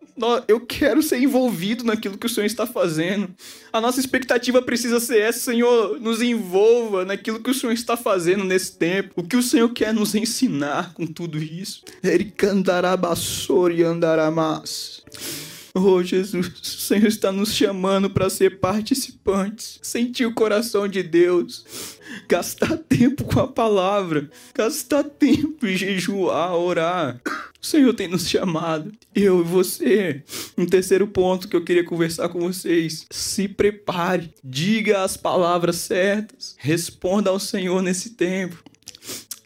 eu 0.48 0.58
quero 0.58 1.00
ser 1.04 1.20
envolvido 1.20 1.84
naquilo 1.84 2.18
que 2.18 2.26
o 2.26 2.28
Senhor 2.28 2.46
está 2.46 2.66
fazendo. 2.66 3.30
A 3.72 3.80
nossa 3.80 4.00
expectativa 4.00 4.60
precisa 4.60 4.98
ser 4.98 5.20
essa, 5.20 5.38
Senhor, 5.38 6.00
nos 6.00 6.20
envolva 6.20 7.04
naquilo 7.04 7.38
que 7.38 7.48
o 7.48 7.54
Senhor 7.54 7.72
está 7.72 7.96
fazendo 7.96 8.44
nesse 8.44 8.72
tempo. 8.72 9.12
O 9.14 9.22
que 9.22 9.36
o 9.36 9.42
Senhor 9.42 9.68
quer 9.68 9.94
nos 9.94 10.16
ensinar 10.16 10.92
com 10.94 11.06
tudo 11.06 11.38
isso. 11.38 11.84
Ericandarabassori 12.02 13.84
andaramas. 13.84 15.04
Oh 15.72 16.02
Jesus, 16.02 16.48
o 16.48 16.64
Senhor 16.64 17.06
está 17.06 17.30
nos 17.30 17.54
chamando 17.54 18.10
para 18.10 18.28
ser 18.28 18.58
participantes, 18.58 19.78
sentir 19.82 20.26
o 20.26 20.34
coração 20.34 20.88
de 20.88 21.00
Deus, 21.00 21.64
gastar 22.28 22.76
tempo 22.76 23.22
com 23.22 23.38
a 23.38 23.46
palavra, 23.46 24.28
gastar 24.52 25.04
tempo 25.04 25.64
em 25.66 25.76
jejuar, 25.76 26.56
orar. 26.56 27.20
O 27.62 27.66
Senhor 27.66 27.94
tem 27.94 28.08
nos 28.08 28.28
chamado, 28.28 28.90
eu 29.14 29.40
e 29.40 29.44
você. 29.44 30.24
Um 30.58 30.66
terceiro 30.66 31.06
ponto 31.06 31.46
que 31.46 31.54
eu 31.54 31.62
queria 31.62 31.84
conversar 31.84 32.28
com 32.30 32.40
vocês: 32.40 33.06
se 33.08 33.46
prepare, 33.46 34.34
diga 34.42 35.04
as 35.04 35.16
palavras 35.16 35.76
certas, 35.76 36.56
responda 36.58 37.30
ao 37.30 37.38
Senhor 37.38 37.80
nesse 37.80 38.10
tempo. 38.10 38.60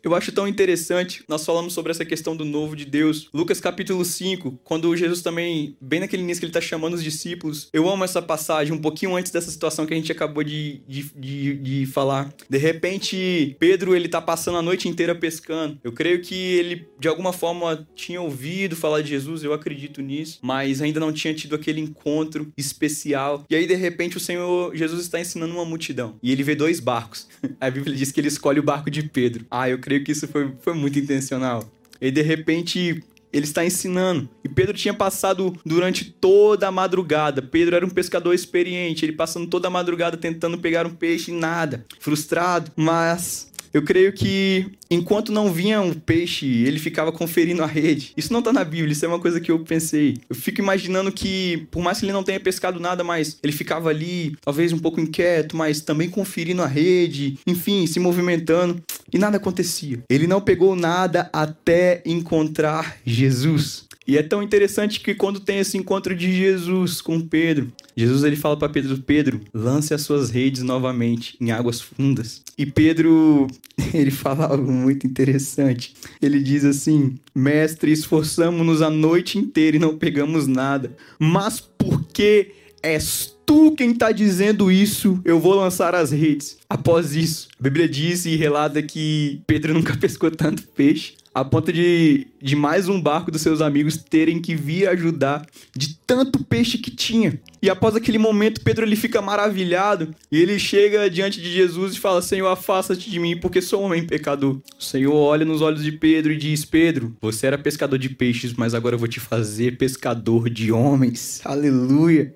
Eu 0.05 0.15
acho 0.15 0.31
tão 0.33 0.47
interessante, 0.47 1.25
nós 1.27 1.47
falamos 1.47 1.73
sobre 1.73 1.91
essa 1.91 2.05
questão 2.05 2.37
do 2.37 2.45
novo 2.45 2.77
de 2.77 2.85
Deus. 2.85 3.31
Lucas 3.33 3.59
capítulo 3.59 4.05
5, 4.05 4.61
quando 4.63 4.95
Jesus 4.95 5.23
também, 5.23 5.79
bem 5.81 6.01
naquele 6.01 6.23
início 6.23 6.41
que 6.41 6.45
ele 6.45 6.51
está 6.51 6.61
chamando 6.61 6.93
os 6.93 7.03
discípulos. 7.03 7.71
Eu 7.73 7.89
amo 7.89 8.05
essa 8.05 8.21
passagem, 8.21 8.75
um 8.75 8.81
pouquinho 8.81 9.17
antes 9.17 9.33
dessa 9.33 9.51
situação 9.51 9.87
que 9.87 9.95
a 9.95 9.97
gente 9.97 10.13
acabou 10.13 10.45
de, 10.45 10.83
de, 10.87 11.11
de, 11.17 11.55
de 11.55 11.87
falar. 11.87 12.35
De 12.51 12.59
repente, 12.59 13.57
Pedro, 13.59 13.97
ele 13.97 14.07
tá 14.07 14.21
passando 14.21 14.59
a 14.59 14.63
noite 14.63 14.91
inteira 14.91 15.15
pescando. 15.15 15.79
Eu 15.83 15.91
creio 15.91 16.21
que 16.21 16.35
ele, 16.35 16.87
de 17.01 17.09
alguma 17.09 17.33
forma, 17.33 17.89
tinha 17.95 18.21
ouvido 18.21 18.77
falar 18.77 19.01
de 19.01 19.09
Jesus, 19.09 19.43
eu 19.43 19.55
acredito 19.55 20.03
nisso, 20.03 20.39
mas 20.43 20.83
ainda 20.83 21.01
não 21.01 21.15
tinha 21.15 21.33
tido 21.33 21.55
aquele 21.55 21.81
encontro 21.81 22.53
especial. 22.59 23.47
E 23.49 23.57
aí, 23.57 23.67
de 23.67 23.75
repente, 23.75 24.19
o 24.19 24.21
Senhor 24.21 24.77
Jesus 24.77 25.01
está 25.01 25.19
ensinando 25.19 25.55
uma 25.55 25.65
multidão. 25.65 26.19
E 26.23 26.31
ele 26.31 26.43
vê 26.43 26.55
dois 26.55 26.79
barcos. 26.79 27.27
A 27.59 27.71
Bíblia 27.71 27.97
diz 27.97 28.13
que 28.13 28.21
ele 28.21 28.29
escolhe 28.29 28.61
o 28.61 28.63
barco 28.63 28.91
de 28.91 29.03
Pedro. 29.03 29.47
Ah, 29.51 29.67
eu 29.67 29.79
creio 29.79 29.94
creio 29.95 30.05
que 30.05 30.13
isso 30.13 30.27
foi, 30.27 30.53
foi 30.61 30.75
muito 30.75 30.99
intencional. 30.99 31.65
E 32.01 32.11
de 32.11 32.23
repente 32.23 33.03
ele 33.33 33.45
está 33.45 33.65
ensinando. 33.65 34.29
E 34.45 34.49
Pedro 34.49 34.77
tinha 34.77 34.95
passado 34.95 35.55
durante 35.65 36.05
toda 36.05 36.69
a 36.69 36.73
madrugada. 36.73 37.43
Pedro 37.43 37.77
era 37.77 37.85
um 37.85 37.91
pescador 37.91 38.33
experiente, 38.33 39.05
ele 39.05 39.13
passando 39.13 39.49
toda 39.49 39.69
a 39.69 39.71
madrugada 39.71 40.17
tentando 40.17 40.59
pegar 40.59 40.87
um 40.87 40.95
peixe 40.95 41.31
e 41.31 41.35
nada, 41.35 41.85
frustrado. 41.99 42.71
Mas 42.77 43.51
Eu 43.75 43.83
creio 43.83 44.13
que 44.13 44.67
enquanto 44.89 45.33
não 45.33 45.53
vinha 45.53 45.81
um 45.81 45.93
peixe, 45.93 46.47
ele 46.47 46.79
ficava 46.79 47.11
conferindo 47.11 47.61
a 47.61 47.67
rede. 47.67 48.13
Isso 48.17 48.33
não 48.33 48.41
tá 48.41 48.53
na 48.53 48.63
Bíblia, 48.63 48.93
isso 48.93 49.05
é 49.05 49.09
uma 49.09 49.19
coisa 49.19 49.41
que 49.41 49.51
eu 49.51 49.59
pensei. 49.59 50.17
Eu 50.31 50.37
fico 50.37 50.61
imaginando 50.61 51.11
que, 51.11 51.67
por 51.73 51.83
mais 51.83 51.99
que 51.99 52.05
ele 52.05 52.13
não 52.13 52.23
tenha 52.23 52.39
pescado 52.39 52.79
nada, 52.79 53.03
mas 53.03 53.37
ele 53.43 53.53
ficava 53.53 53.89
ali, 53.89 54.37
talvez 54.41 54.73
um 54.73 54.79
pouco 54.79 55.01
inquieto, 55.01 55.57
mas 55.57 55.81
também 55.81 56.09
conferindo 56.09 56.63
a 56.63 56.69
rede, 56.69 57.37
enfim, 57.45 57.85
se 57.89 57.99
movimentando, 57.99 58.81
e 59.13 59.19
nada 59.19 59.39
acontecia. 59.39 60.01
Ele 60.09 60.29
não 60.29 60.41
pegou 60.41 60.77
nada 60.77 61.29
até 61.33 62.01
encontrar 62.07 62.97
Jesus. 63.05 63.87
E 64.07 64.19
é 64.19 64.23
tão 64.23 64.43
interessante 64.43 65.01
que 65.01 65.15
quando 65.15 65.41
tem 65.41 65.59
esse 65.59 65.79
encontro 65.79 66.15
de 66.15 66.33
Jesus 66.33 67.01
com 67.01 67.21
Pedro, 67.21 67.73
Jesus 67.97 68.23
ele 68.25 68.37
fala 68.37 68.57
para 68.57 68.69
Pedro: 68.69 68.99
Pedro, 68.99 69.41
lance 69.53 69.95
as 69.95 70.03
suas 70.03 70.31
redes 70.31 70.63
novamente 70.63 71.37
em 71.41 71.51
águas 71.51 71.81
fundas. 71.81 72.43
E 72.57 72.67
Pedro, 72.67 73.47
ele 73.95 74.11
fala 74.11 74.47
algo 74.47 74.71
muito 74.71 75.07
interessante. 75.07 75.95
Ele 76.21 76.41
diz 76.41 76.65
assim: 76.65 77.15
Mestre, 77.35 77.93
esforçamos-nos 77.93 78.83
a 78.83 78.91
noite 78.91 79.39
inteira 79.39 79.77
e 79.77 79.81
não 79.81 79.97
pegamos 79.97 80.47
nada. 80.47 80.95
Mas 81.19 81.61
porque 81.61 82.53
és 82.83 83.35
tu 83.47 83.73
quem 83.73 83.93
está 83.93 84.13
dizendo 84.13 84.71
isso, 84.71 85.21
eu 85.25 85.41
vou 85.41 85.55
lançar 85.55 85.95
as 85.95 86.11
redes. 86.11 86.59
Após 86.69 87.15
isso, 87.15 87.49
a 87.59 87.63
Bíblia 87.63 87.89
diz 87.89 88.27
e 88.27 88.37
relata 88.37 88.83
que 88.83 89.41
Pedro 89.47 89.73
nunca 89.75 89.97
pescou 89.97 90.31
tanto 90.31 90.63
peixe 90.69 91.15
a 91.35 91.45
ponto 91.45 91.73
de, 91.73 92.29
de 92.41 92.55
mais 92.55 92.89
um 92.89 93.01
barco 93.01 93.31
dos 93.31 93.43
seus 93.43 93.61
amigos 93.61 93.97
terem 93.97 94.41
que 94.41 94.55
vir 94.55 94.89
ajudar 94.89 95.45
de 95.77 95.97
tanto 96.07 96.45
peixe 96.45 96.79
que 96.79 96.91
tinha. 96.91 97.41
E 97.61 97.69
após 97.69 97.97
aquele 97.97 98.19
momento, 98.19 98.61
Pedro 98.61 98.85
ele 98.85 98.95
fica 98.95 99.21
maravilhado 99.21 100.15
e 100.31 100.41
ele 100.41 100.59
chega 100.59 101.11
diante 101.11 101.41
de 101.41 101.51
Jesus 101.53 101.95
e 101.95 101.99
fala: 101.99 102.23
Senhor, 102.23 102.47
afasta-te 102.47 103.11
de 103.11 103.19
mim, 103.19 103.37
porque 103.37 103.61
sou 103.61 103.83
um 103.83 103.87
homem 103.87 104.07
pecador. 104.07 104.61
O 104.79 104.83
Senhor 104.83 105.15
olha 105.15 105.45
nos 105.45 105.61
olhos 105.61 105.83
de 105.83 105.91
Pedro 105.91 106.33
e 106.33 106.37
diz: 106.37 106.65
Pedro, 106.65 107.17
você 107.21 107.49
era 107.49 107.59
pescador 107.59 107.99
de 107.99 108.11
peixes, 108.11 108.53
mas 108.53 108.75
agora 108.75 108.95
eu 108.95 108.99
vou 108.99 109.09
te 109.09 109.19
fazer 109.19 109.77
pescador 109.77 110.49
de 110.49 110.71
homens. 110.71 111.41
Aleluia. 111.45 112.33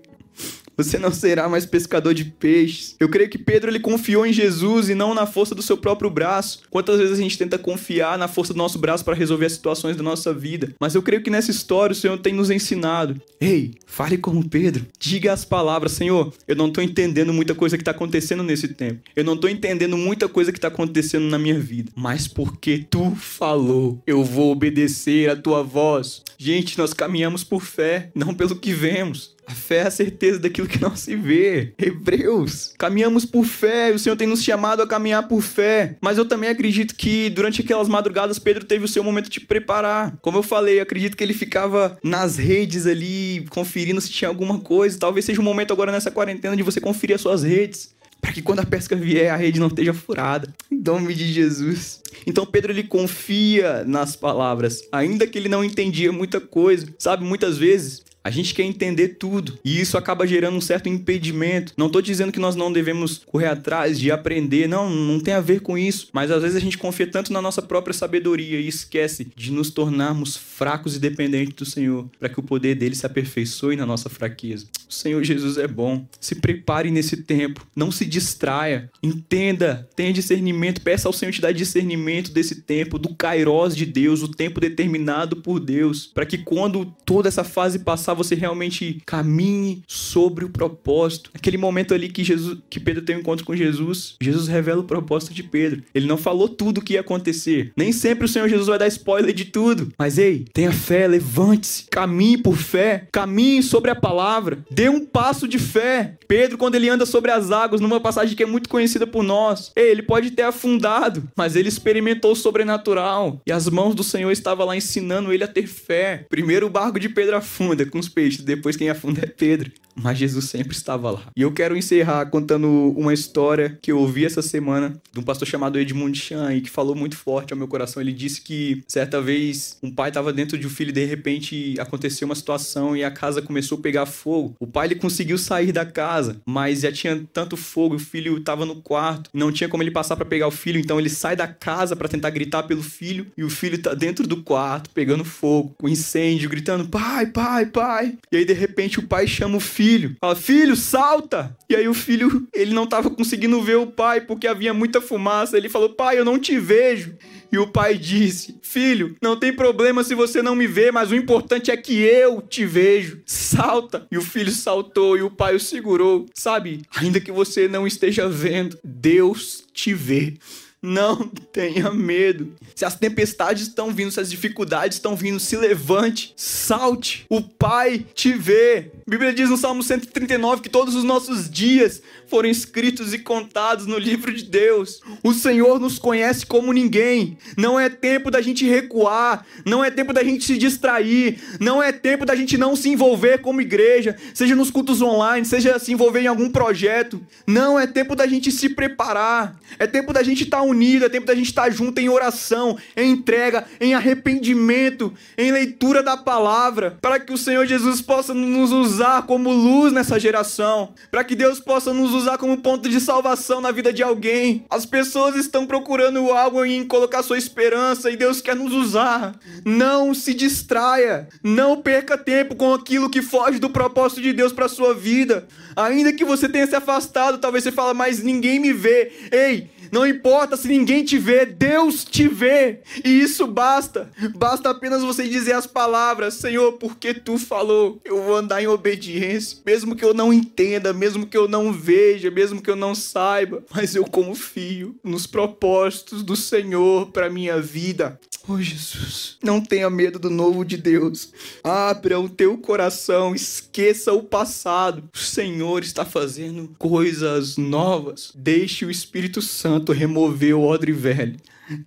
Você 0.78 0.96
não 0.96 1.12
será 1.12 1.48
mais 1.48 1.66
pescador 1.66 2.14
de 2.14 2.24
peixes. 2.24 2.94
Eu 3.00 3.08
creio 3.08 3.28
que 3.28 3.36
Pedro 3.36 3.68
ele 3.68 3.80
confiou 3.80 4.24
em 4.24 4.32
Jesus 4.32 4.88
e 4.88 4.94
não 4.94 5.12
na 5.12 5.26
força 5.26 5.52
do 5.52 5.60
seu 5.60 5.76
próprio 5.76 6.08
braço. 6.08 6.60
Quantas 6.70 6.98
vezes 6.98 7.18
a 7.18 7.20
gente 7.20 7.36
tenta 7.36 7.58
confiar 7.58 8.16
na 8.16 8.28
força 8.28 8.54
do 8.54 8.58
nosso 8.58 8.78
braço 8.78 9.04
para 9.04 9.16
resolver 9.16 9.46
as 9.46 9.54
situações 9.54 9.96
da 9.96 10.04
nossa 10.04 10.32
vida? 10.32 10.72
Mas 10.78 10.94
eu 10.94 11.02
creio 11.02 11.20
que 11.20 11.30
nessa 11.30 11.50
história 11.50 11.92
o 11.92 11.96
Senhor 11.96 12.16
tem 12.18 12.32
nos 12.32 12.48
ensinado. 12.48 13.20
Ei, 13.40 13.72
fale 13.86 14.16
como 14.16 14.48
Pedro. 14.48 14.86
Diga 15.00 15.32
as 15.32 15.44
palavras, 15.44 15.90
Senhor. 15.92 16.32
Eu 16.46 16.54
não 16.54 16.68
estou 16.68 16.84
entendendo 16.84 17.32
muita 17.32 17.56
coisa 17.56 17.76
que 17.76 17.82
está 17.82 17.90
acontecendo 17.90 18.44
nesse 18.44 18.68
tempo. 18.68 19.00
Eu 19.16 19.24
não 19.24 19.34
estou 19.34 19.50
entendendo 19.50 19.96
muita 19.96 20.28
coisa 20.28 20.52
que 20.52 20.58
está 20.58 20.68
acontecendo 20.68 21.24
na 21.24 21.40
minha 21.40 21.58
vida. 21.58 21.90
Mas 21.96 22.28
porque 22.28 22.86
tu 22.88 23.16
falou, 23.16 24.00
eu 24.06 24.22
vou 24.22 24.52
obedecer 24.52 25.28
a 25.28 25.34
tua 25.34 25.64
voz. 25.64 26.22
Gente, 26.38 26.78
nós 26.78 26.94
caminhamos 26.94 27.42
por 27.42 27.62
fé, 27.62 28.10
não 28.14 28.32
pelo 28.32 28.54
que 28.54 28.72
vemos. 28.72 29.36
A 29.48 29.54
fé 29.54 29.76
é 29.76 29.86
a 29.86 29.90
certeza 29.90 30.38
daquilo 30.38 30.68
que 30.68 30.78
não 30.78 30.94
se 30.94 31.16
vê. 31.16 31.72
Hebreus. 31.78 32.74
Caminhamos 32.76 33.24
por 33.24 33.46
fé, 33.46 33.90
o 33.94 33.98
Senhor 33.98 34.14
tem 34.14 34.28
nos 34.28 34.44
chamado 34.44 34.82
a 34.82 34.86
caminhar 34.86 35.26
por 35.26 35.40
fé. 35.40 35.96
Mas 36.02 36.18
eu 36.18 36.26
também 36.26 36.50
acredito 36.50 36.94
que 36.94 37.30
durante 37.30 37.62
aquelas 37.62 37.88
madrugadas 37.88 38.38
Pedro 38.38 38.66
teve 38.66 38.84
o 38.84 38.88
seu 38.88 39.02
momento 39.02 39.30
de 39.30 39.40
preparar. 39.40 40.18
Como 40.20 40.36
eu 40.36 40.42
falei, 40.42 40.78
eu 40.78 40.82
acredito 40.82 41.16
que 41.16 41.24
ele 41.24 41.32
ficava 41.32 41.96
nas 42.04 42.36
redes 42.36 42.86
ali, 42.86 43.46
conferindo 43.48 44.02
se 44.02 44.10
tinha 44.10 44.28
alguma 44.28 44.60
coisa. 44.60 44.98
Talvez 44.98 45.24
seja 45.24 45.40
um 45.40 45.44
momento 45.44 45.72
agora 45.72 45.90
nessa 45.90 46.10
quarentena 46.10 46.54
de 46.54 46.62
você 46.62 46.78
conferir 46.78 47.16
as 47.16 47.22
suas 47.22 47.42
redes 47.42 47.96
para 48.20 48.32
que 48.32 48.42
quando 48.42 48.60
a 48.60 48.66
pesca 48.66 48.96
vier 48.96 49.30
a 49.32 49.36
rede 49.36 49.60
não 49.60 49.68
esteja 49.68 49.94
furada. 49.94 50.52
Em 50.70 50.76
nome 50.76 51.14
de 51.14 51.32
Jesus. 51.32 52.02
Então 52.26 52.44
Pedro 52.44 52.72
ele 52.72 52.82
confia 52.82 53.84
nas 53.84 54.16
palavras, 54.16 54.82
ainda 54.92 55.26
que 55.26 55.38
ele 55.38 55.48
não 55.48 55.64
entendia 55.64 56.12
muita 56.12 56.40
coisa. 56.40 56.86
Sabe, 56.98 57.24
muitas 57.24 57.56
vezes 57.56 58.02
a 58.28 58.30
gente 58.30 58.52
quer 58.52 58.62
entender 58.62 59.16
tudo 59.18 59.58
e 59.64 59.80
isso 59.80 59.96
acaba 59.96 60.26
gerando 60.26 60.54
um 60.54 60.60
certo 60.60 60.86
impedimento. 60.86 61.72
Não 61.78 61.86
estou 61.86 62.02
dizendo 62.02 62.30
que 62.30 62.38
nós 62.38 62.54
não 62.54 62.70
devemos 62.70 63.22
correr 63.24 63.46
atrás 63.46 63.98
de 63.98 64.10
aprender, 64.10 64.68
não, 64.68 64.90
não 64.90 65.18
tem 65.18 65.32
a 65.32 65.40
ver 65.40 65.60
com 65.60 65.78
isso. 65.78 66.08
Mas 66.12 66.30
às 66.30 66.42
vezes 66.42 66.56
a 66.56 66.60
gente 66.60 66.76
confia 66.76 67.06
tanto 67.06 67.32
na 67.32 67.40
nossa 67.40 67.62
própria 67.62 67.94
sabedoria 67.94 68.60
e 68.60 68.68
esquece 68.68 69.28
de 69.34 69.50
nos 69.50 69.70
tornarmos 69.70 70.36
fracos 70.36 70.94
e 70.94 70.98
dependentes 70.98 71.54
do 71.54 71.64
Senhor, 71.64 72.06
para 72.20 72.28
que 72.28 72.38
o 72.38 72.42
poder 72.42 72.74
dele 72.74 72.94
se 72.94 73.06
aperfeiçoe 73.06 73.76
na 73.76 73.86
nossa 73.86 74.10
fraqueza. 74.10 74.66
O 74.86 74.92
Senhor 74.92 75.24
Jesus 75.24 75.56
é 75.56 75.66
bom. 75.66 76.06
Se 76.20 76.34
prepare 76.34 76.90
nesse 76.90 77.16
tempo, 77.16 77.66
não 77.74 77.90
se 77.90 78.04
distraia, 78.04 78.90
entenda, 79.02 79.88
tenha 79.96 80.12
discernimento, 80.12 80.82
peça 80.82 81.08
ao 81.08 81.14
Senhor 81.14 81.32
te 81.32 81.40
dar 81.40 81.52
discernimento 81.52 82.30
desse 82.30 82.56
tempo, 82.56 82.98
do 82.98 83.14
Kairos 83.14 83.74
de 83.74 83.86
Deus, 83.86 84.22
o 84.22 84.28
tempo 84.28 84.60
determinado 84.60 85.36
por 85.36 85.58
Deus, 85.58 86.10
para 86.12 86.26
que 86.26 86.36
quando 86.36 86.94
toda 87.06 87.28
essa 87.28 87.44
fase 87.44 87.78
passar 87.78 88.17
você 88.18 88.34
realmente 88.34 89.00
caminhe 89.06 89.82
sobre 89.86 90.44
o 90.44 90.50
propósito. 90.50 91.30
Aquele 91.34 91.56
momento 91.56 91.94
ali 91.94 92.08
que 92.08 92.22
Jesus, 92.22 92.58
que 92.68 92.80
Pedro 92.80 93.02
tem 93.02 93.16
um 93.16 93.20
encontro 93.20 93.44
com 93.44 93.56
Jesus, 93.56 94.16
Jesus 94.20 94.48
revela 94.48 94.80
o 94.80 94.84
propósito 94.84 95.32
de 95.32 95.42
Pedro. 95.42 95.82
Ele 95.94 96.06
não 96.06 96.16
falou 96.16 96.48
tudo 96.48 96.78
o 96.78 96.82
que 96.82 96.94
ia 96.94 97.00
acontecer. 97.00 97.72
Nem 97.76 97.92
sempre 97.92 98.24
o 98.24 98.28
Senhor 98.28 98.48
Jesus 98.48 98.66
vai 98.66 98.78
dar 98.78 98.88
spoiler 98.88 99.32
de 99.32 99.46
tudo. 99.46 99.92
Mas 99.98 100.18
ei, 100.18 100.44
tenha 100.52 100.72
fé, 100.72 101.06
levante-se, 101.06 101.84
caminhe 101.90 102.38
por 102.38 102.56
fé, 102.56 103.06
caminhe 103.12 103.62
sobre 103.62 103.90
a 103.90 103.96
palavra, 103.96 104.58
dê 104.70 104.88
um 104.88 105.04
passo 105.04 105.46
de 105.46 105.58
fé. 105.58 106.16
Pedro, 106.26 106.58
quando 106.58 106.74
ele 106.74 106.88
anda 106.88 107.06
sobre 107.06 107.30
as 107.30 107.50
águas, 107.50 107.80
numa 107.80 108.00
passagem 108.00 108.36
que 108.36 108.42
é 108.42 108.46
muito 108.46 108.68
conhecida 108.68 109.06
por 109.06 109.22
nós, 109.22 109.72
ei, 109.74 109.90
ele 109.90 110.02
pode 110.02 110.30
ter 110.32 110.42
afundado, 110.42 111.28
mas 111.36 111.56
ele 111.56 111.68
experimentou 111.68 112.32
o 112.32 112.36
sobrenatural 112.36 113.40
e 113.46 113.52
as 113.52 113.68
mãos 113.68 113.94
do 113.94 114.04
Senhor 114.04 114.30
estavam 114.30 114.66
lá 114.66 114.76
ensinando 114.76 115.32
ele 115.32 115.44
a 115.44 115.48
ter 115.48 115.66
fé. 115.66 116.26
Primeiro 116.28 116.66
o 116.66 116.70
barco 116.70 117.00
de 117.00 117.08
Pedro 117.08 117.36
afunda 117.36 117.86
com 117.98 118.00
os 118.00 118.08
peixes, 118.08 118.44
depois 118.44 118.76
quem 118.76 118.88
afunda 118.88 119.20
é 119.24 119.26
Pedro. 119.26 119.72
Mas 120.00 120.18
Jesus 120.18 120.44
sempre 120.44 120.76
estava 120.76 121.10
lá. 121.10 121.22
E 121.36 121.42
eu 121.42 121.52
quero 121.52 121.76
encerrar 121.76 122.26
contando 122.26 122.94
uma 122.96 123.12
história 123.12 123.76
que 123.82 123.90
eu 123.90 123.98
ouvi 123.98 124.24
essa 124.24 124.40
semana 124.40 124.96
de 125.12 125.18
um 125.18 125.24
pastor 125.24 125.48
chamado 125.48 125.78
Edmund 125.78 126.16
Chan 126.16 126.54
e 126.54 126.60
que 126.60 126.70
falou 126.70 126.94
muito 126.94 127.16
forte 127.16 127.52
ao 127.52 127.58
meu 127.58 127.66
coração. 127.66 128.00
Ele 128.00 128.12
disse 128.12 128.40
que 128.40 128.82
certa 128.86 129.20
vez 129.20 129.76
um 129.82 129.90
pai 129.90 130.10
estava 130.10 130.32
dentro 130.32 130.56
de 130.56 130.66
um 130.66 130.70
filho 130.70 130.90
e 130.90 130.92
de 130.92 131.04
repente 131.04 131.74
aconteceu 131.80 132.26
uma 132.26 132.36
situação 132.36 132.96
e 132.96 133.02
a 133.02 133.10
casa 133.10 133.42
começou 133.42 133.78
a 133.78 133.80
pegar 133.80 134.06
fogo. 134.06 134.54
O 134.60 134.68
pai 134.68 134.86
ele 134.86 134.94
conseguiu 134.94 135.36
sair 135.36 135.72
da 135.72 135.84
casa, 135.84 136.40
mas 136.46 136.82
já 136.82 136.92
tinha 136.92 137.26
tanto 137.32 137.56
fogo, 137.56 137.96
o 137.96 137.98
filho 137.98 138.38
estava 138.38 138.64
no 138.64 138.76
quarto, 138.76 139.30
não 139.34 139.50
tinha 139.50 139.68
como 139.68 139.82
ele 139.82 139.90
passar 139.90 140.14
para 140.14 140.24
pegar 140.24 140.46
o 140.46 140.52
filho, 140.52 140.78
então 140.78 141.00
ele 141.00 141.10
sai 141.10 141.34
da 141.34 141.48
casa 141.48 141.96
para 141.96 142.08
tentar 142.08 142.30
gritar 142.30 142.62
pelo 142.62 142.82
filho 142.82 143.26
e 143.36 143.42
o 143.42 143.50
filho 143.50 143.80
tá 143.82 143.94
dentro 143.94 144.28
do 144.28 144.42
quarto 144.44 144.90
pegando 144.90 145.24
fogo, 145.24 145.74
com 145.76 145.88
incêndio, 145.88 146.48
gritando: 146.48 146.88
"Pai, 146.88 147.26
pai, 147.26 147.66
pai!" 147.66 147.87
Pai. 147.88 148.18
E 148.30 148.36
aí, 148.36 148.44
de 148.44 148.52
repente, 148.52 148.98
o 148.98 149.06
pai 149.06 149.26
chama 149.26 149.56
o 149.56 149.60
filho. 149.60 150.14
Fala, 150.20 150.36
filho, 150.36 150.76
salta! 150.76 151.56
E 151.70 151.74
aí 151.74 151.88
o 151.88 151.94
filho, 151.94 152.46
ele 152.52 152.74
não 152.74 152.86
tava 152.86 153.08
conseguindo 153.08 153.62
ver 153.62 153.76
o 153.76 153.86
pai 153.86 154.20
porque 154.20 154.46
havia 154.46 154.74
muita 154.74 155.00
fumaça. 155.00 155.56
Ele 155.56 155.70
falou, 155.70 155.94
pai, 155.94 156.18
eu 156.18 156.24
não 156.24 156.38
te 156.38 156.58
vejo. 156.58 157.16
E 157.50 157.56
o 157.56 157.66
pai 157.66 157.96
disse: 157.96 158.58
Filho, 158.62 159.16
não 159.22 159.34
tem 159.34 159.52
problema 159.54 160.04
se 160.04 160.14
você 160.14 160.42
não 160.42 160.54
me 160.54 160.66
vê, 160.66 160.92
mas 160.92 161.10
o 161.10 161.14
importante 161.14 161.70
é 161.70 161.76
que 161.78 161.94
eu 161.94 162.42
te 162.42 162.66
vejo. 162.66 163.22
Salta! 163.24 164.06
E 164.10 164.18
o 164.18 164.22
filho 164.22 164.52
saltou 164.52 165.16
e 165.16 165.22
o 165.22 165.30
pai 165.30 165.56
o 165.56 165.60
segurou. 165.60 166.26
Sabe, 166.34 166.82
ainda 166.94 167.18
que 167.18 167.32
você 167.32 167.66
não 167.66 167.86
esteja 167.86 168.28
vendo, 168.28 168.78
Deus 168.84 169.64
te 169.72 169.94
vê. 169.94 170.34
Não 170.82 171.28
tenha 171.52 171.90
medo. 171.92 172.54
Se 172.74 172.84
as 172.84 172.94
tempestades 172.94 173.64
estão 173.64 173.92
vindo, 173.92 174.12
se 174.12 174.20
as 174.20 174.30
dificuldades 174.30 174.96
estão 174.96 175.16
vindo, 175.16 175.40
se 175.40 175.56
levante, 175.56 176.32
salte. 176.36 177.26
O 177.28 177.42
Pai 177.42 178.04
te 178.14 178.32
vê. 178.32 178.92
A 179.06 179.10
Bíblia 179.10 179.32
diz 179.32 179.50
no 179.50 179.56
Salmo 179.56 179.82
139 179.82 180.62
que 180.62 180.68
todos 180.68 180.94
os 180.94 181.02
nossos 181.02 181.50
dias 181.50 182.00
foram 182.28 182.48
escritos 182.48 183.12
e 183.12 183.18
contados 183.18 183.86
no 183.86 183.98
livro 183.98 184.32
de 184.32 184.44
Deus. 184.44 185.00
O 185.22 185.32
Senhor 185.32 185.80
nos 185.80 185.98
conhece 185.98 186.46
como 186.46 186.72
ninguém. 186.72 187.38
Não 187.56 187.80
é 187.80 187.88
tempo 187.88 188.30
da 188.30 188.40
gente 188.40 188.66
recuar, 188.66 189.44
não 189.64 189.84
é 189.84 189.90
tempo 189.90 190.12
da 190.12 190.22
gente 190.22 190.44
se 190.44 190.56
distrair, 190.56 191.40
não 191.58 191.82
é 191.82 191.90
tempo 191.90 192.24
da 192.24 192.36
gente 192.36 192.56
não 192.56 192.76
se 192.76 192.88
envolver 192.88 193.38
como 193.38 193.60
igreja, 193.60 194.16
seja 194.34 194.54
nos 194.54 194.70
cultos 194.70 195.00
online, 195.00 195.44
seja 195.44 195.78
se 195.78 195.92
envolver 195.92 196.20
em 196.20 196.26
algum 196.26 196.50
projeto. 196.50 197.20
Não 197.46 197.78
é 197.78 197.86
tempo 197.86 198.14
da 198.14 198.26
gente 198.26 198.52
se 198.52 198.68
preparar. 198.68 199.58
É 199.78 199.86
tempo 199.86 200.12
da 200.12 200.22
gente 200.22 200.44
estar 200.44 200.58
tá 200.58 200.67
unido, 200.68 201.04
é 201.04 201.08
tempo 201.08 201.26
da 201.26 201.34
gente 201.34 201.46
estar 201.46 201.70
junto 201.70 202.00
em 202.00 202.08
oração, 202.08 202.76
em 202.96 203.12
entrega, 203.12 203.64
em 203.80 203.94
arrependimento, 203.94 205.12
em 205.36 205.50
leitura 205.50 206.02
da 206.02 206.16
palavra, 206.16 206.96
para 207.00 207.18
que 207.18 207.32
o 207.32 207.38
Senhor 207.38 207.66
Jesus 207.66 208.00
possa 208.00 208.32
nos 208.34 208.72
usar 208.72 209.22
como 209.22 209.50
luz 209.50 209.92
nessa 209.92 210.18
geração, 210.18 210.94
para 211.10 211.24
que 211.24 211.34
Deus 211.34 211.60
possa 211.60 211.92
nos 211.92 212.12
usar 212.12 212.38
como 212.38 212.56
ponto 212.58 212.88
de 212.88 213.00
salvação 213.00 213.60
na 213.60 213.70
vida 213.70 213.92
de 213.92 214.02
alguém. 214.02 214.64
As 214.70 214.86
pessoas 214.86 215.36
estão 215.36 215.66
procurando 215.66 216.30
algo 216.32 216.64
em 216.64 216.84
colocar 216.84 217.22
sua 217.22 217.38
esperança 217.38 218.10
e 218.10 218.16
Deus 218.16 218.40
quer 218.40 218.56
nos 218.56 218.72
usar. 218.72 219.34
Não 219.64 220.14
se 220.14 220.34
distraia, 220.34 221.28
não 221.42 221.80
perca 221.80 222.16
tempo 222.16 222.54
com 222.56 222.72
aquilo 222.74 223.10
que 223.10 223.22
foge 223.22 223.58
do 223.58 223.70
propósito 223.70 224.22
de 224.22 224.32
Deus 224.32 224.52
para 224.52 224.68
sua 224.68 224.94
vida. 224.94 225.46
Ainda 225.76 226.12
que 226.12 226.24
você 226.24 226.48
tenha 226.48 226.66
se 226.66 226.74
afastado, 226.74 227.38
talvez 227.38 227.64
você 227.64 227.72
fale, 227.72 227.96
mas 227.96 228.22
ninguém 228.22 228.58
me 228.58 228.72
vê. 228.72 229.12
Ei, 229.30 229.70
Não 229.90 230.06
importa 230.06 230.56
se 230.56 230.68
ninguém 230.68 231.04
te 231.04 231.18
vê, 231.18 231.44
Deus 231.44 232.04
te 232.04 232.28
vê. 232.28 232.80
E 233.04 233.20
isso 233.20 233.46
basta. 233.46 234.10
Basta 234.36 234.70
apenas 234.70 235.02
você 235.02 235.26
dizer 235.28 235.52
as 235.52 235.66
palavras: 235.66 236.34
Senhor, 236.34 236.72
porque 236.72 237.14
tu 237.14 237.38
falou, 237.38 238.00
eu 238.04 238.22
vou 238.22 238.36
andar 238.36 238.62
em 238.62 238.66
obediência, 238.66 239.58
mesmo 239.64 239.96
que 239.96 240.04
eu 240.04 240.14
não 240.14 240.32
entenda, 240.32 240.92
mesmo 240.92 241.26
que 241.26 241.36
eu 241.36 241.48
não 241.48 241.72
veja, 241.72 242.30
mesmo 242.30 242.60
que 242.60 242.70
eu 242.70 242.76
não 242.76 242.94
saiba, 242.94 243.64
mas 243.74 243.94
eu 243.94 244.04
confio 244.04 244.96
nos 245.02 245.26
propósitos 245.26 246.22
do 246.22 246.36
Senhor 246.36 247.10
para 247.10 247.30
minha 247.30 247.60
vida. 247.60 248.18
Oh 248.50 248.62
Jesus, 248.62 249.36
não 249.44 249.60
tenha 249.60 249.90
medo 249.90 250.18
do 250.18 250.30
novo 250.30 250.64
de 250.64 250.78
Deus. 250.78 251.30
Abra 251.62 252.18
o 252.18 252.30
teu 252.30 252.56
coração, 252.56 253.34
esqueça 253.34 254.14
o 254.14 254.22
passado. 254.22 255.04
O 255.14 255.18
Senhor 255.18 255.82
está 255.82 256.02
fazendo 256.02 256.74
coisas 256.78 257.58
novas. 257.58 258.32
Deixe 258.34 258.86
o 258.86 258.90
Espírito 258.90 259.42
Santo 259.42 259.92
remover 259.92 260.56
o 260.56 260.62
odre 260.62 260.92
velho. 260.92 261.36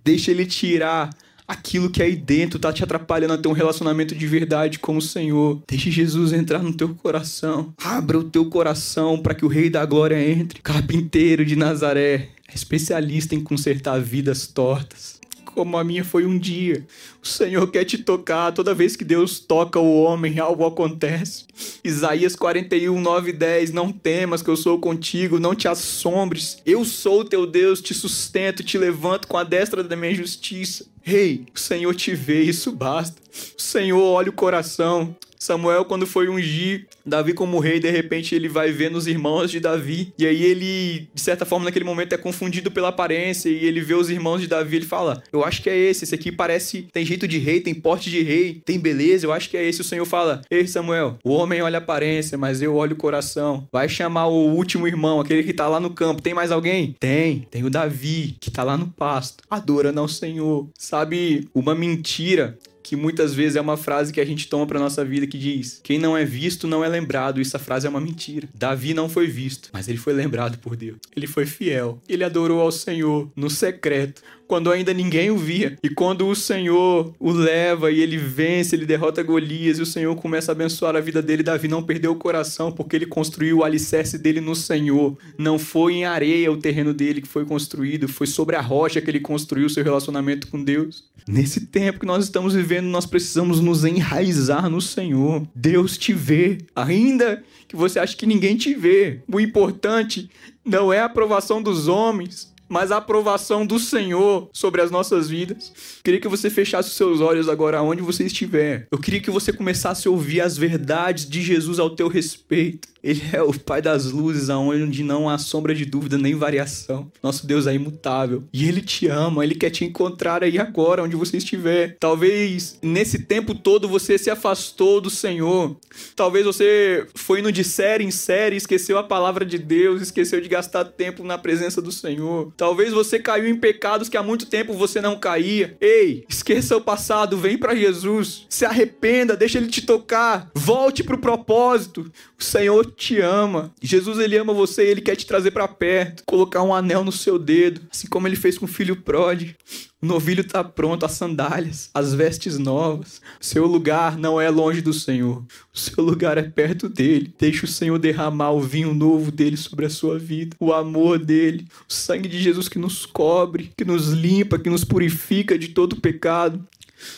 Deixe 0.04 0.30
ele 0.30 0.46
tirar 0.46 1.10
aquilo 1.48 1.90
que 1.90 2.00
aí 2.00 2.14
dentro 2.14 2.60
tá 2.60 2.72
te 2.72 2.84
atrapalhando 2.84 3.32
a 3.32 3.38
ter 3.38 3.48
um 3.48 3.52
relacionamento 3.52 4.14
de 4.14 4.26
verdade 4.28 4.78
com 4.78 4.96
o 4.96 5.02
Senhor. 5.02 5.60
Deixe 5.66 5.90
Jesus 5.90 6.32
entrar 6.32 6.62
no 6.62 6.72
teu 6.72 6.94
coração. 6.94 7.74
Abra 7.82 8.20
o 8.20 8.24
teu 8.24 8.44
coração 8.48 9.18
para 9.18 9.34
que 9.34 9.44
o 9.44 9.48
Rei 9.48 9.68
da 9.68 9.84
Glória 9.84 10.30
entre. 10.30 10.62
Carpinteiro 10.62 11.44
de 11.44 11.56
Nazaré, 11.56 12.28
especialista 12.54 13.34
em 13.34 13.42
consertar 13.42 14.00
vidas 14.00 14.46
tortas 14.46 15.11
como 15.54 15.76
a 15.76 15.84
minha 15.84 16.04
foi 16.04 16.26
um 16.26 16.38
dia. 16.38 16.86
O 17.22 17.26
Senhor 17.26 17.70
quer 17.70 17.84
te 17.84 17.98
tocar. 17.98 18.50
Toda 18.50 18.74
vez 18.74 18.96
que 18.96 19.04
Deus 19.04 19.38
toca 19.38 19.78
o 19.78 20.02
homem, 20.02 20.40
algo 20.40 20.66
acontece. 20.66 21.44
Isaías 21.84 22.34
41, 22.34 23.00
9 23.00 23.30
e 23.30 23.32
10. 23.32 23.72
Não 23.72 23.92
temas 23.92 24.42
que 24.42 24.50
eu 24.50 24.56
sou 24.56 24.80
contigo, 24.80 25.38
não 25.38 25.54
te 25.54 25.68
assombres. 25.68 26.58
Eu 26.66 26.84
sou 26.84 27.20
o 27.20 27.24
teu 27.24 27.46
Deus, 27.46 27.80
te 27.80 27.94
sustento, 27.94 28.64
te 28.64 28.76
levanto 28.76 29.28
com 29.28 29.38
a 29.38 29.44
destra 29.44 29.84
da 29.84 29.94
minha 29.94 30.14
justiça. 30.14 30.84
Rei, 31.00 31.30
hey, 31.30 31.46
o 31.54 31.58
Senhor 31.58 31.94
te 31.94 32.14
vê, 32.14 32.42
isso 32.42 32.72
basta. 32.72 33.20
O 33.56 33.62
Senhor 33.62 34.02
olha 34.02 34.30
o 34.30 34.32
coração. 34.32 35.14
Samuel, 35.42 35.84
quando 35.84 36.06
foi 36.06 36.28
ungir 36.28 36.86
Davi 37.04 37.34
como 37.34 37.58
rei, 37.58 37.80
de 37.80 37.90
repente 37.90 38.32
ele 38.32 38.48
vai 38.48 38.70
ver 38.70 38.92
nos 38.92 39.08
irmãos 39.08 39.50
de 39.50 39.58
Davi. 39.58 40.12
E 40.16 40.24
aí 40.24 40.40
ele, 40.40 41.08
de 41.12 41.20
certa 41.20 41.44
forma, 41.44 41.64
naquele 41.64 41.84
momento 41.84 42.12
é 42.12 42.16
confundido 42.16 42.70
pela 42.70 42.88
aparência. 42.88 43.48
E 43.48 43.64
ele 43.64 43.80
vê 43.80 43.94
os 43.94 44.08
irmãos 44.08 44.40
de 44.40 44.46
Davi. 44.46 44.76
Ele 44.76 44.86
fala: 44.86 45.20
Eu 45.32 45.44
acho 45.44 45.60
que 45.60 45.68
é 45.68 45.76
esse. 45.76 46.04
Esse 46.04 46.14
aqui 46.14 46.30
parece. 46.30 46.86
Tem 46.92 47.04
jeito 47.12 47.28
de 47.28 47.38
rei, 47.38 47.60
tem 47.60 47.74
porte 47.74 48.10
de 48.10 48.22
rei, 48.22 48.62
tem 48.64 48.78
beleza. 48.78 49.26
Eu 49.26 49.32
acho 49.32 49.48
que 49.48 49.56
é 49.56 49.66
esse. 49.66 49.80
O 49.80 49.84
Senhor 49.84 50.04
fala: 50.04 50.42
Ei, 50.50 50.66
Samuel, 50.66 51.18
o 51.24 51.30
homem 51.30 51.62
olha 51.62 51.78
a 51.78 51.82
aparência, 51.82 52.36
mas 52.38 52.62
eu 52.62 52.74
olho 52.74 52.94
o 52.94 52.98
coração. 52.98 53.68
Vai 53.70 53.88
chamar 53.88 54.26
o 54.26 54.54
último 54.54 54.86
irmão, 54.86 55.20
aquele 55.20 55.42
que 55.42 55.52
tá 55.52 55.68
lá 55.68 55.78
no 55.78 55.90
campo. 55.90 56.22
Tem 56.22 56.34
mais 56.34 56.50
alguém? 56.50 56.96
Tem. 56.98 57.46
Tem 57.50 57.64
o 57.64 57.70
Davi, 57.70 58.36
que 58.40 58.50
tá 58.50 58.62
lá 58.62 58.76
no 58.76 58.88
pasto. 58.88 59.44
Adora 59.50 59.92
não, 59.92 60.08
Senhor. 60.08 60.68
Sabe, 60.78 61.48
uma 61.54 61.74
mentira 61.74 62.58
que 62.82 62.96
muitas 62.96 63.32
vezes 63.32 63.56
é 63.56 63.60
uma 63.60 63.76
frase 63.76 64.12
que 64.12 64.20
a 64.20 64.24
gente 64.24 64.48
toma 64.48 64.66
para 64.66 64.78
nossa 64.78 65.04
vida 65.04 65.26
que 65.26 65.38
diz: 65.38 65.80
quem 65.82 65.98
não 65.98 66.16
é 66.16 66.24
visto 66.24 66.66
não 66.66 66.84
é 66.84 66.88
lembrado. 66.88 67.40
Essa 67.40 67.58
frase 67.58 67.86
é 67.86 67.90
uma 67.90 68.00
mentira. 68.00 68.48
Davi 68.54 68.92
não 68.92 69.08
foi 69.08 69.26
visto, 69.26 69.70
mas 69.72 69.88
ele 69.88 69.98
foi 69.98 70.12
lembrado 70.12 70.58
por 70.58 70.76
Deus. 70.76 70.98
Ele 71.14 71.26
foi 71.26 71.46
fiel. 71.46 72.00
Ele 72.08 72.24
adorou 72.24 72.60
ao 72.60 72.72
Senhor 72.72 73.30
no 73.36 73.48
secreto 73.48 74.22
quando 74.52 74.70
ainda 74.70 74.92
ninguém 74.92 75.30
o 75.30 75.38
via. 75.38 75.78
E 75.82 75.88
quando 75.88 76.28
o 76.28 76.36
Senhor 76.36 77.14
o 77.18 77.32
leva 77.32 77.90
e 77.90 78.00
ele 78.00 78.18
vence, 78.18 78.76
ele 78.76 78.84
derrota 78.84 79.22
Golias 79.22 79.78
e 79.78 79.82
o 79.82 79.86
Senhor 79.86 80.14
começa 80.14 80.50
a 80.50 80.52
abençoar 80.52 80.94
a 80.94 81.00
vida 81.00 81.22
dele, 81.22 81.42
Davi 81.42 81.68
não 81.68 81.82
perdeu 81.82 82.12
o 82.12 82.16
coração 82.16 82.70
porque 82.70 82.94
ele 82.94 83.06
construiu 83.06 83.60
o 83.60 83.64
alicerce 83.64 84.18
dele 84.18 84.42
no 84.42 84.54
Senhor. 84.54 85.16
Não 85.38 85.58
foi 85.58 85.94
em 85.94 86.04
areia 86.04 86.52
o 86.52 86.58
terreno 86.58 86.92
dele 86.92 87.22
que 87.22 87.28
foi 87.28 87.46
construído, 87.46 88.06
foi 88.06 88.26
sobre 88.26 88.54
a 88.54 88.60
rocha 88.60 89.00
que 89.00 89.10
ele 89.10 89.20
construiu 89.20 89.70
seu 89.70 89.82
relacionamento 89.82 90.46
com 90.48 90.62
Deus. 90.62 91.04
Nesse 91.26 91.60
tempo 91.68 92.00
que 92.00 92.06
nós 92.06 92.22
estamos 92.22 92.52
vivendo, 92.52 92.88
nós 92.88 93.06
precisamos 93.06 93.58
nos 93.58 93.86
enraizar 93.86 94.68
no 94.68 94.82
Senhor. 94.82 95.48
Deus 95.54 95.96
te 95.96 96.12
vê, 96.12 96.58
ainda 96.76 97.42
que 97.66 97.74
você 97.74 97.98
ache 97.98 98.14
que 98.14 98.26
ninguém 98.26 98.54
te 98.54 98.74
vê. 98.74 99.20
O 99.26 99.40
importante 99.40 100.28
não 100.62 100.92
é 100.92 101.00
a 101.00 101.06
aprovação 101.06 101.62
dos 101.62 101.88
homens, 101.88 102.51
mas 102.72 102.90
a 102.90 102.96
aprovação 102.96 103.66
do 103.66 103.78
Senhor 103.78 104.48
sobre 104.50 104.80
as 104.80 104.90
nossas 104.90 105.28
vidas. 105.28 106.00
Queria 106.02 106.18
que 106.18 106.26
você 106.26 106.48
fechasse 106.48 106.88
os 106.88 106.96
seus 106.96 107.20
olhos 107.20 107.46
agora 107.46 107.82
onde 107.82 108.00
você 108.00 108.24
estiver. 108.24 108.88
Eu 108.90 108.96
queria 108.96 109.20
que 109.20 109.30
você 109.30 109.52
começasse 109.52 110.08
a 110.08 110.10
ouvir 110.10 110.40
as 110.40 110.56
verdades 110.56 111.28
de 111.28 111.42
Jesus 111.42 111.78
ao 111.78 111.90
teu 111.90 112.08
respeito. 112.08 112.88
Ele 113.02 113.22
é 113.32 113.42
o 113.42 113.52
Pai 113.52 113.82
das 113.82 114.06
luzes, 114.06 114.48
aonde 114.48 115.02
não 115.02 115.28
há 115.28 115.38
sombra 115.38 115.74
de 115.74 115.84
dúvida 115.84 116.16
nem 116.16 116.34
variação. 116.34 117.10
Nosso 117.22 117.46
Deus 117.46 117.66
é 117.66 117.74
imutável. 117.74 118.44
E 118.52 118.68
Ele 118.68 118.80
te 118.80 119.08
ama, 119.08 119.44
Ele 119.44 119.54
quer 119.54 119.70
te 119.70 119.84
encontrar 119.84 120.44
aí 120.44 120.58
agora, 120.58 121.02
onde 121.02 121.16
você 121.16 121.36
estiver. 121.36 121.96
Talvez 121.98 122.78
nesse 122.82 123.20
tempo 123.20 123.54
todo 123.54 123.88
você 123.88 124.16
se 124.18 124.30
afastou 124.30 125.00
do 125.00 125.10
Senhor. 125.10 125.76
Talvez 126.14 126.44
você 126.44 127.06
foi 127.14 127.40
indo 127.40 127.52
de 127.52 127.64
série 127.64 128.04
em 128.04 128.10
série, 128.10 128.56
esqueceu 128.56 128.98
a 128.98 129.02
palavra 129.02 129.44
de 129.44 129.58
Deus, 129.58 130.00
esqueceu 130.00 130.40
de 130.40 130.48
gastar 130.48 130.84
tempo 130.84 131.24
na 131.24 131.38
presença 131.38 131.82
do 131.82 131.90
Senhor. 131.90 132.52
Talvez 132.56 132.92
você 132.92 133.18
caiu 133.18 133.48
em 133.48 133.56
pecados 133.56 134.08
que 134.08 134.16
há 134.16 134.22
muito 134.22 134.46
tempo 134.46 134.72
você 134.72 135.00
não 135.00 135.18
caía. 135.18 135.76
Ei, 135.80 136.24
esqueça 136.28 136.76
o 136.76 136.80
passado, 136.80 137.36
vem 137.36 137.58
para 137.58 137.74
Jesus. 137.74 138.46
Se 138.48 138.64
arrependa, 138.64 139.36
deixa 139.36 139.58
Ele 139.58 139.68
te 139.68 139.82
tocar. 139.82 140.50
Volte 140.54 141.02
pro 141.02 141.18
propósito. 141.18 142.10
O 142.42 142.44
Senhor 142.44 142.84
te 142.96 143.20
ama. 143.20 143.72
Jesus, 143.80 144.18
ele 144.18 144.36
ama 144.36 144.52
você 144.52 144.84
e 144.84 144.90
ele 144.90 145.00
quer 145.00 145.14
te 145.14 145.24
trazer 145.24 145.52
para 145.52 145.68
perto, 145.68 146.24
colocar 146.26 146.60
um 146.64 146.74
anel 146.74 147.04
no 147.04 147.12
seu 147.12 147.38
dedo, 147.38 147.82
assim 147.88 148.08
como 148.08 148.26
ele 148.26 148.34
fez 148.34 148.58
com 148.58 148.64
o 148.64 148.68
filho 148.68 148.96
pródigo. 148.96 149.54
O 150.02 150.06
novilho 150.06 150.42
tá 150.42 150.64
pronto, 150.64 151.06
as 151.06 151.12
sandálias, 151.12 151.88
as 151.94 152.12
vestes 152.12 152.58
novas. 152.58 153.20
Seu 153.40 153.64
lugar 153.66 154.18
não 154.18 154.40
é 154.40 154.50
longe 154.50 154.80
do 154.80 154.92
Senhor. 154.92 155.44
O 155.72 155.78
seu 155.78 156.02
lugar 156.02 156.36
é 156.36 156.42
perto 156.42 156.88
dele. 156.88 157.32
Deixe 157.38 157.64
o 157.64 157.68
Senhor 157.68 157.96
derramar 158.00 158.50
o 158.50 158.60
vinho 158.60 158.92
novo 158.92 159.30
dele 159.30 159.56
sobre 159.56 159.86
a 159.86 159.90
sua 159.90 160.18
vida, 160.18 160.56
o 160.58 160.72
amor 160.72 161.20
dele, 161.20 161.68
o 161.88 161.92
sangue 161.92 162.28
de 162.28 162.42
Jesus 162.42 162.68
que 162.68 162.80
nos 162.80 163.06
cobre, 163.06 163.70
que 163.76 163.84
nos 163.84 164.08
limpa, 164.08 164.58
que 164.58 164.68
nos 164.68 164.82
purifica 164.82 165.56
de 165.56 165.68
todo 165.68 166.00
pecado. 166.00 166.66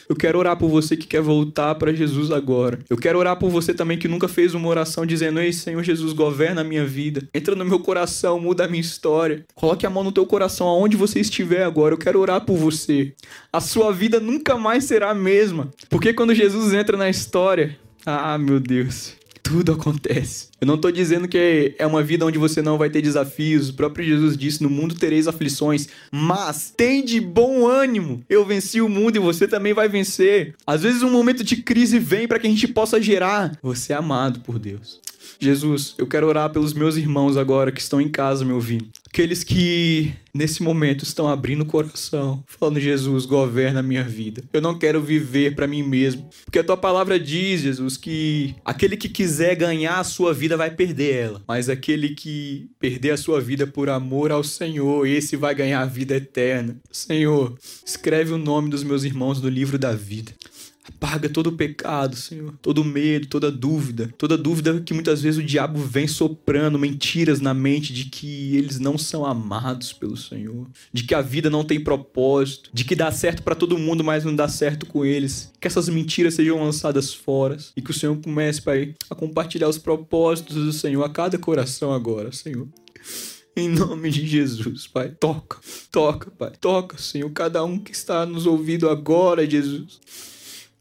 Eu 0.08 0.16
quero 0.16 0.38
orar 0.38 0.56
por 0.56 0.68
você 0.68 0.96
que 0.96 1.06
quer 1.06 1.20
voltar 1.20 1.74
para 1.74 1.92
Jesus 1.92 2.30
agora. 2.30 2.78
Eu 2.88 2.96
quero 2.96 3.18
orar 3.18 3.36
por 3.38 3.50
você 3.50 3.72
também 3.72 3.98
que 3.98 4.08
nunca 4.08 4.28
fez 4.28 4.54
uma 4.54 4.68
oração 4.68 5.06
dizendo: 5.06 5.40
Ei, 5.40 5.52
Senhor 5.52 5.82
Jesus, 5.82 6.12
governa 6.12 6.60
a 6.60 6.64
minha 6.64 6.84
vida. 6.84 7.28
Entra 7.34 7.54
no 7.54 7.64
meu 7.64 7.78
coração, 7.78 8.40
muda 8.40 8.64
a 8.64 8.68
minha 8.68 8.80
história. 8.80 9.44
Coloque 9.54 9.86
a 9.86 9.90
mão 9.90 10.04
no 10.04 10.12
teu 10.12 10.26
coração 10.26 10.66
aonde 10.66 10.96
você 10.96 11.20
estiver 11.20 11.64
agora. 11.64 11.94
Eu 11.94 11.98
quero 11.98 12.20
orar 12.20 12.40
por 12.42 12.56
você. 12.56 13.14
A 13.52 13.60
sua 13.60 13.92
vida 13.92 14.20
nunca 14.20 14.56
mais 14.56 14.84
será 14.84 15.10
a 15.10 15.14
mesma. 15.14 15.70
Porque 15.88 16.12
quando 16.12 16.34
Jesus 16.34 16.72
entra 16.72 16.96
na 16.96 17.08
história, 17.08 17.78
ah, 18.06 18.38
meu 18.38 18.60
Deus 18.60 19.23
tudo 19.44 19.72
acontece. 19.72 20.48
Eu 20.58 20.66
não 20.66 20.78
tô 20.78 20.90
dizendo 20.90 21.28
que 21.28 21.74
é 21.78 21.86
uma 21.86 22.02
vida 22.02 22.24
onde 22.24 22.38
você 22.38 22.62
não 22.62 22.78
vai 22.78 22.88
ter 22.88 23.02
desafios. 23.02 23.68
O 23.68 23.74
próprio 23.74 24.04
Jesus 24.04 24.36
disse: 24.36 24.62
No 24.62 24.70
mundo 24.70 24.94
tereis 24.94 25.28
aflições, 25.28 25.86
mas 26.10 26.72
tem 26.74 27.04
de 27.04 27.20
bom 27.20 27.68
ânimo. 27.68 28.24
Eu 28.28 28.44
venci 28.44 28.80
o 28.80 28.88
mundo 28.88 29.16
e 29.16 29.20
você 29.20 29.46
também 29.46 29.74
vai 29.74 29.86
vencer. 29.86 30.54
Às 30.66 30.82
vezes, 30.82 31.02
um 31.02 31.10
momento 31.10 31.44
de 31.44 31.58
crise 31.58 31.98
vem 31.98 32.26
para 32.26 32.38
que 32.38 32.46
a 32.46 32.50
gente 32.50 32.66
possa 32.66 33.00
gerar. 33.00 33.56
Você 33.62 33.92
é 33.92 33.96
amado 33.96 34.40
por 34.40 34.58
Deus. 34.58 34.98
Jesus, 35.38 35.94
eu 35.98 36.06
quero 36.06 36.26
orar 36.26 36.48
pelos 36.50 36.72
meus 36.72 36.96
irmãos 36.96 37.36
agora 37.36 37.70
que 37.70 37.80
estão 37.80 38.00
em 38.00 38.08
casa 38.08 38.44
me 38.44 38.52
ouvindo. 38.52 38.88
Aqueles 39.14 39.44
que 39.44 40.12
nesse 40.34 40.60
momento 40.60 41.04
estão 41.04 41.28
abrindo 41.28 41.60
o 41.60 41.66
coração, 41.66 42.42
falando: 42.48 42.80
Jesus, 42.80 43.24
governa 43.24 43.78
a 43.78 43.82
minha 43.82 44.02
vida. 44.02 44.42
Eu 44.52 44.60
não 44.60 44.76
quero 44.76 45.00
viver 45.00 45.54
para 45.54 45.68
mim 45.68 45.84
mesmo. 45.84 46.28
Porque 46.44 46.58
a 46.58 46.64
tua 46.64 46.76
palavra 46.76 47.16
diz, 47.16 47.60
Jesus, 47.60 47.96
que 47.96 48.56
aquele 48.64 48.96
que 48.96 49.08
quiser 49.08 49.54
ganhar 49.54 50.00
a 50.00 50.04
sua 50.04 50.34
vida 50.34 50.56
vai 50.56 50.68
perder 50.68 51.14
ela. 51.14 51.42
Mas 51.46 51.68
aquele 51.68 52.08
que 52.08 52.68
perder 52.80 53.12
a 53.12 53.16
sua 53.16 53.40
vida 53.40 53.68
por 53.68 53.88
amor 53.88 54.32
ao 54.32 54.42
Senhor, 54.42 55.06
esse 55.06 55.36
vai 55.36 55.54
ganhar 55.54 55.82
a 55.82 55.86
vida 55.86 56.16
eterna. 56.16 56.76
Senhor, 56.90 57.56
escreve 57.86 58.32
o 58.32 58.38
nome 58.38 58.68
dos 58.68 58.82
meus 58.82 59.04
irmãos 59.04 59.40
no 59.40 59.48
livro 59.48 59.78
da 59.78 59.92
vida. 59.92 60.32
Apaga 60.86 61.30
todo 61.30 61.46
o 61.46 61.52
pecado, 61.52 62.14
Senhor. 62.14 62.54
Todo 62.60 62.84
medo, 62.84 63.26
toda 63.26 63.50
dúvida. 63.50 64.12
Toda 64.18 64.36
dúvida 64.36 64.80
que 64.80 64.92
muitas 64.92 65.22
vezes 65.22 65.40
o 65.40 65.46
diabo 65.46 65.78
vem 65.78 66.06
soprando 66.06 66.78
mentiras 66.78 67.40
na 67.40 67.54
mente 67.54 67.90
de 67.90 68.04
que 68.04 68.54
eles 68.56 68.78
não 68.78 68.98
são 68.98 69.24
amados 69.24 69.94
pelo 69.94 70.16
Senhor. 70.16 70.66
De 70.92 71.04
que 71.04 71.14
a 71.14 71.22
vida 71.22 71.48
não 71.48 71.64
tem 71.64 71.80
propósito. 71.80 72.68
De 72.72 72.84
que 72.84 72.94
dá 72.94 73.10
certo 73.10 73.42
para 73.42 73.54
todo 73.54 73.78
mundo, 73.78 74.04
mas 74.04 74.24
não 74.24 74.36
dá 74.36 74.46
certo 74.46 74.84
com 74.84 75.06
eles. 75.06 75.50
Que 75.58 75.66
essas 75.66 75.88
mentiras 75.88 76.34
sejam 76.34 76.62
lançadas 76.62 77.14
fora. 77.14 77.56
E 77.74 77.80
que 77.80 77.90
o 77.90 77.94
Senhor 77.94 78.20
comece, 78.20 78.60
Pai, 78.60 78.94
a 79.08 79.14
compartilhar 79.14 79.68
os 79.70 79.78
propósitos 79.78 80.56
do 80.56 80.72
Senhor 80.72 81.02
a 81.02 81.08
cada 81.08 81.38
coração 81.38 81.94
agora, 81.94 82.30
Senhor. 82.30 82.68
Em 83.56 83.68
nome 83.68 84.10
de 84.10 84.26
Jesus, 84.26 84.86
Pai. 84.86 85.14
Toca, 85.18 85.58
toca, 85.90 86.30
Pai. 86.30 86.52
Toca, 86.60 86.98
Senhor. 86.98 87.30
Cada 87.30 87.64
um 87.64 87.78
que 87.78 87.92
está 87.92 88.26
nos 88.26 88.46
ouvindo 88.46 88.90
agora, 88.90 89.48
Jesus. 89.48 90.00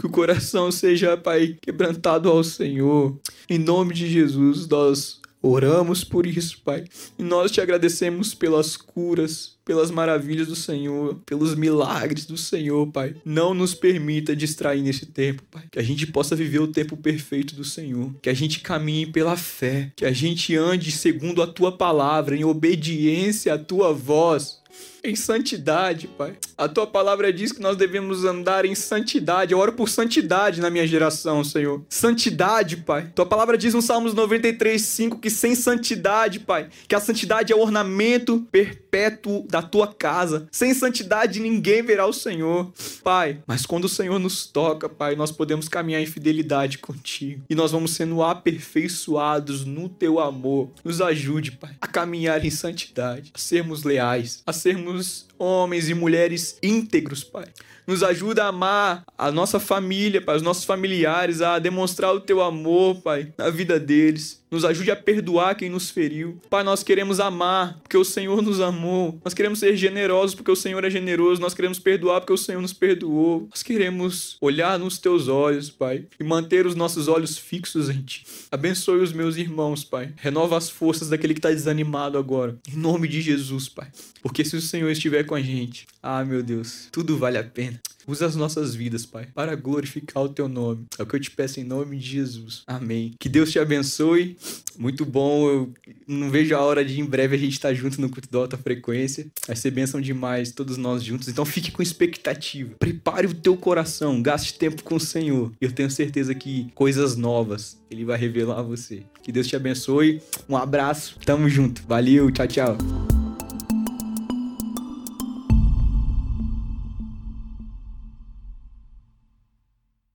Que 0.03 0.07
o 0.07 0.09
coração 0.09 0.69
seja, 0.69 1.15
Pai, 1.15 1.55
quebrantado 1.61 2.29
ao 2.29 2.43
Senhor. 2.43 3.17
Em 3.49 3.57
nome 3.57 3.93
de 3.93 4.09
Jesus, 4.09 4.67
nós 4.67 5.21
Oramos 5.41 6.05
por 6.05 6.25
isso, 6.25 6.61
Pai. 6.63 6.85
E 7.19 7.23
nós 7.23 7.51
te 7.51 7.59
agradecemos 7.59 8.33
pelas 8.33 8.77
curas, 8.77 9.57
pelas 9.65 9.91
maravilhas 9.91 10.47
do 10.47 10.55
Senhor, 10.55 11.19
pelos 11.25 11.53
milagres 11.53 12.25
do 12.25 12.37
Senhor, 12.37 12.89
Pai. 12.91 13.15
Não 13.25 13.53
nos 13.53 13.73
permita 13.73 14.33
distrair 14.33 14.81
nesse 14.81 15.05
tempo, 15.05 15.43
Pai. 15.51 15.63
Que 15.69 15.79
a 15.79 15.83
gente 15.83 16.07
possa 16.07 16.33
viver 16.33 16.59
o 16.59 16.67
tempo 16.67 16.95
perfeito 16.95 17.55
do 17.55 17.65
Senhor. 17.65 18.13
Que 18.21 18.29
a 18.29 18.33
gente 18.33 18.61
caminhe 18.61 19.05
pela 19.05 19.35
fé. 19.35 19.91
Que 19.97 20.05
a 20.05 20.13
gente 20.13 20.55
ande 20.55 20.91
segundo 20.91 21.41
a 21.41 21.47
tua 21.47 21.73
palavra, 21.73 22.37
em 22.37 22.45
obediência 22.45 23.53
à 23.53 23.57
tua 23.57 23.93
voz 23.93 24.63
em 25.03 25.15
santidade, 25.15 26.07
Pai. 26.07 26.37
A 26.57 26.69
tua 26.69 26.87
palavra 26.87 27.33
diz 27.33 27.51
que 27.51 27.61
nós 27.61 27.75
devemos 27.75 28.23
andar 28.23 28.63
em 28.63 28.73
santidade. 28.73 29.51
Eu 29.51 29.59
oro 29.59 29.73
por 29.73 29.89
santidade 29.89 30.61
na 30.61 30.69
minha 30.69 30.87
geração, 30.87 31.43
Senhor. 31.43 31.83
Santidade, 31.89 32.77
Pai. 32.77 33.11
Tua 33.13 33.25
palavra 33.25 33.57
diz 33.57 33.73
no 33.73 33.81
Salmos 33.81 34.13
93, 34.13 34.81
5 34.81 35.19
que 35.19 35.29
sem 35.29 35.55
santidade, 35.55 36.39
Pai, 36.39 36.69
que 36.87 36.95
a 36.95 37.01
santidade 37.01 37.51
é 37.51 37.55
o 37.55 37.59
ornamento 37.59 38.47
perpétuo 38.49 39.45
da 39.49 39.61
tua 39.61 39.87
casa. 39.87 40.47
Sem 40.51 40.73
santidade 40.73 41.39
ninguém 41.41 41.83
verá 41.83 42.05
o 42.05 42.13
Senhor, 42.13 42.71
Pai. 43.03 43.39
Mas 43.45 43.65
quando 43.65 43.85
o 43.85 43.89
Senhor 43.89 44.17
nos 44.19 44.45
toca, 44.45 44.87
Pai, 44.87 45.15
nós 45.15 45.31
podemos 45.31 45.67
caminhar 45.67 46.01
em 46.01 46.05
fidelidade 46.05 46.77
contigo. 46.77 47.43
E 47.49 47.55
nós 47.55 47.71
vamos 47.71 47.91
sendo 47.91 48.23
aperfeiçoados 48.23 49.65
no 49.65 49.89
teu 49.89 50.19
amor. 50.19 50.71
Nos 50.83 51.01
ajude, 51.01 51.51
Pai, 51.51 51.75
a 51.81 51.87
caminhar 51.87 52.45
em 52.45 52.49
santidade, 52.49 53.31
a 53.33 53.37
sermos 53.37 53.83
leais, 53.83 54.41
a 54.45 54.53
sermos 54.53 54.92
homens 55.37 55.89
e 55.89 55.93
mulheres 55.93 56.57
íntegros, 56.61 57.23
Pai. 57.23 57.45
Nos 57.85 58.03
ajuda 58.03 58.45
a 58.45 58.47
amar 58.47 59.03
a 59.17 59.31
nossa 59.31 59.59
família, 59.59 60.21
Pai, 60.21 60.35
os 60.35 60.41
nossos 60.41 60.63
familiares, 60.63 61.41
a 61.41 61.59
demonstrar 61.59 62.13
o 62.13 62.19
teu 62.19 62.41
amor, 62.41 63.01
Pai, 63.01 63.33
na 63.37 63.49
vida 63.49 63.79
deles. 63.79 64.43
Nos 64.53 64.63
ajude 64.63 64.91
a 64.91 64.95
perdoar 64.95 65.55
quem 65.55 65.67
nos 65.67 65.89
feriu. 65.89 66.39
Pai, 66.47 66.63
nós 66.63 66.83
queremos 66.83 67.19
amar 67.19 67.79
porque 67.81 67.97
o 67.97 68.05
Senhor 68.05 68.39
nos 68.39 68.61
amou. 68.61 69.19
Nós 69.25 69.33
queremos 69.33 69.57
ser 69.57 69.75
generosos 69.75 70.35
porque 70.35 70.51
o 70.51 70.55
Senhor 70.55 70.83
é 70.83 70.91
generoso. 70.91 71.41
Nós 71.41 71.55
queremos 71.55 71.79
perdoar 71.79 72.21
porque 72.21 72.33
o 72.33 72.37
Senhor 72.37 72.61
nos 72.61 72.71
perdoou. 72.71 73.47
Nós 73.49 73.63
queremos 73.63 74.37
olhar 74.39 74.77
nos 74.77 74.99
teus 74.99 75.27
olhos, 75.27 75.71
Pai, 75.71 76.05
e 76.19 76.23
manter 76.23 76.67
os 76.67 76.75
nossos 76.75 77.07
olhos 77.07 77.35
fixos 77.35 77.89
em 77.89 78.03
Ti. 78.03 78.25
Abençoe 78.51 78.99
os 78.99 79.11
meus 79.11 79.37
irmãos, 79.37 79.83
Pai. 79.83 80.13
Renova 80.17 80.55
as 80.55 80.69
forças 80.69 81.09
daquele 81.09 81.33
que 81.33 81.39
está 81.39 81.49
desanimado 81.49 82.19
agora. 82.19 82.55
Em 82.71 82.77
nome 82.77 83.07
de 83.07 83.21
Jesus, 83.21 83.67
Pai. 83.67 83.87
Porque 84.21 84.45
se 84.45 84.55
o 84.55 84.61
Senhor 84.61 84.89
estiver 84.91 85.23
com 85.23 85.33
a 85.33 85.41
gente, 85.41 85.87
ah, 86.01 86.23
meu 86.23 86.43
Deus, 86.43 86.89
tudo 86.91 87.17
vale 87.17 87.39
a 87.39 87.43
pena. 87.43 87.72
Usa 88.05 88.25
as 88.25 88.35
nossas 88.35 88.75
vidas, 88.75 89.05
Pai, 89.05 89.27
para 89.33 89.55
glorificar 89.55 90.23
o 90.23 90.29
teu 90.29 90.47
nome. 90.47 90.85
É 90.97 91.03
o 91.03 91.05
que 91.05 91.15
eu 91.15 91.19
te 91.19 91.31
peço 91.31 91.59
em 91.59 91.63
nome 91.63 91.97
de 91.97 92.05
Jesus. 92.05 92.63
Amém. 92.67 93.13
Que 93.17 93.29
Deus 93.29 93.51
te 93.51 93.59
abençoe. 93.59 94.37
Muito 94.77 95.05
bom. 95.05 95.47
Eu 95.47 95.73
não 96.07 96.29
vejo 96.29 96.55
a 96.55 96.61
hora 96.61 96.83
de 96.83 96.99
em 96.99 97.05
breve 97.05 97.35
a 97.35 97.39
gente 97.39 97.53
estar 97.53 97.73
junto 97.73 98.01
no 98.01 98.09
culto 98.09 98.29
da 98.29 98.39
alta 98.39 98.57
frequência. 98.57 99.27
Vai 99.47 99.55
ser 99.55 99.71
bênção 99.71 100.01
demais, 100.01 100.51
todos 100.51 100.77
nós 100.77 101.03
juntos. 101.03 101.27
Então 101.27 101.45
fique 101.45 101.71
com 101.71 101.81
expectativa. 101.81 102.75
Prepare 102.77 103.27
o 103.27 103.33
teu 103.33 103.55
coração. 103.55 104.21
Gaste 104.21 104.57
tempo 104.57 104.83
com 104.83 104.95
o 104.95 104.99
Senhor. 104.99 105.51
Eu 105.61 105.71
tenho 105.71 105.89
certeza 105.89 106.35
que 106.35 106.71
coisas 106.75 107.15
novas 107.15 107.77
Ele 107.89 108.03
vai 108.03 108.17
revelar 108.17 108.59
a 108.59 108.63
você. 108.63 109.03
Que 109.21 109.31
Deus 109.31 109.47
te 109.47 109.55
abençoe. 109.55 110.21
Um 110.49 110.57
abraço. 110.57 111.17
Tamo 111.25 111.47
junto. 111.47 111.83
Valeu. 111.87 112.29
Tchau, 112.31 112.47
tchau. 112.47 113.12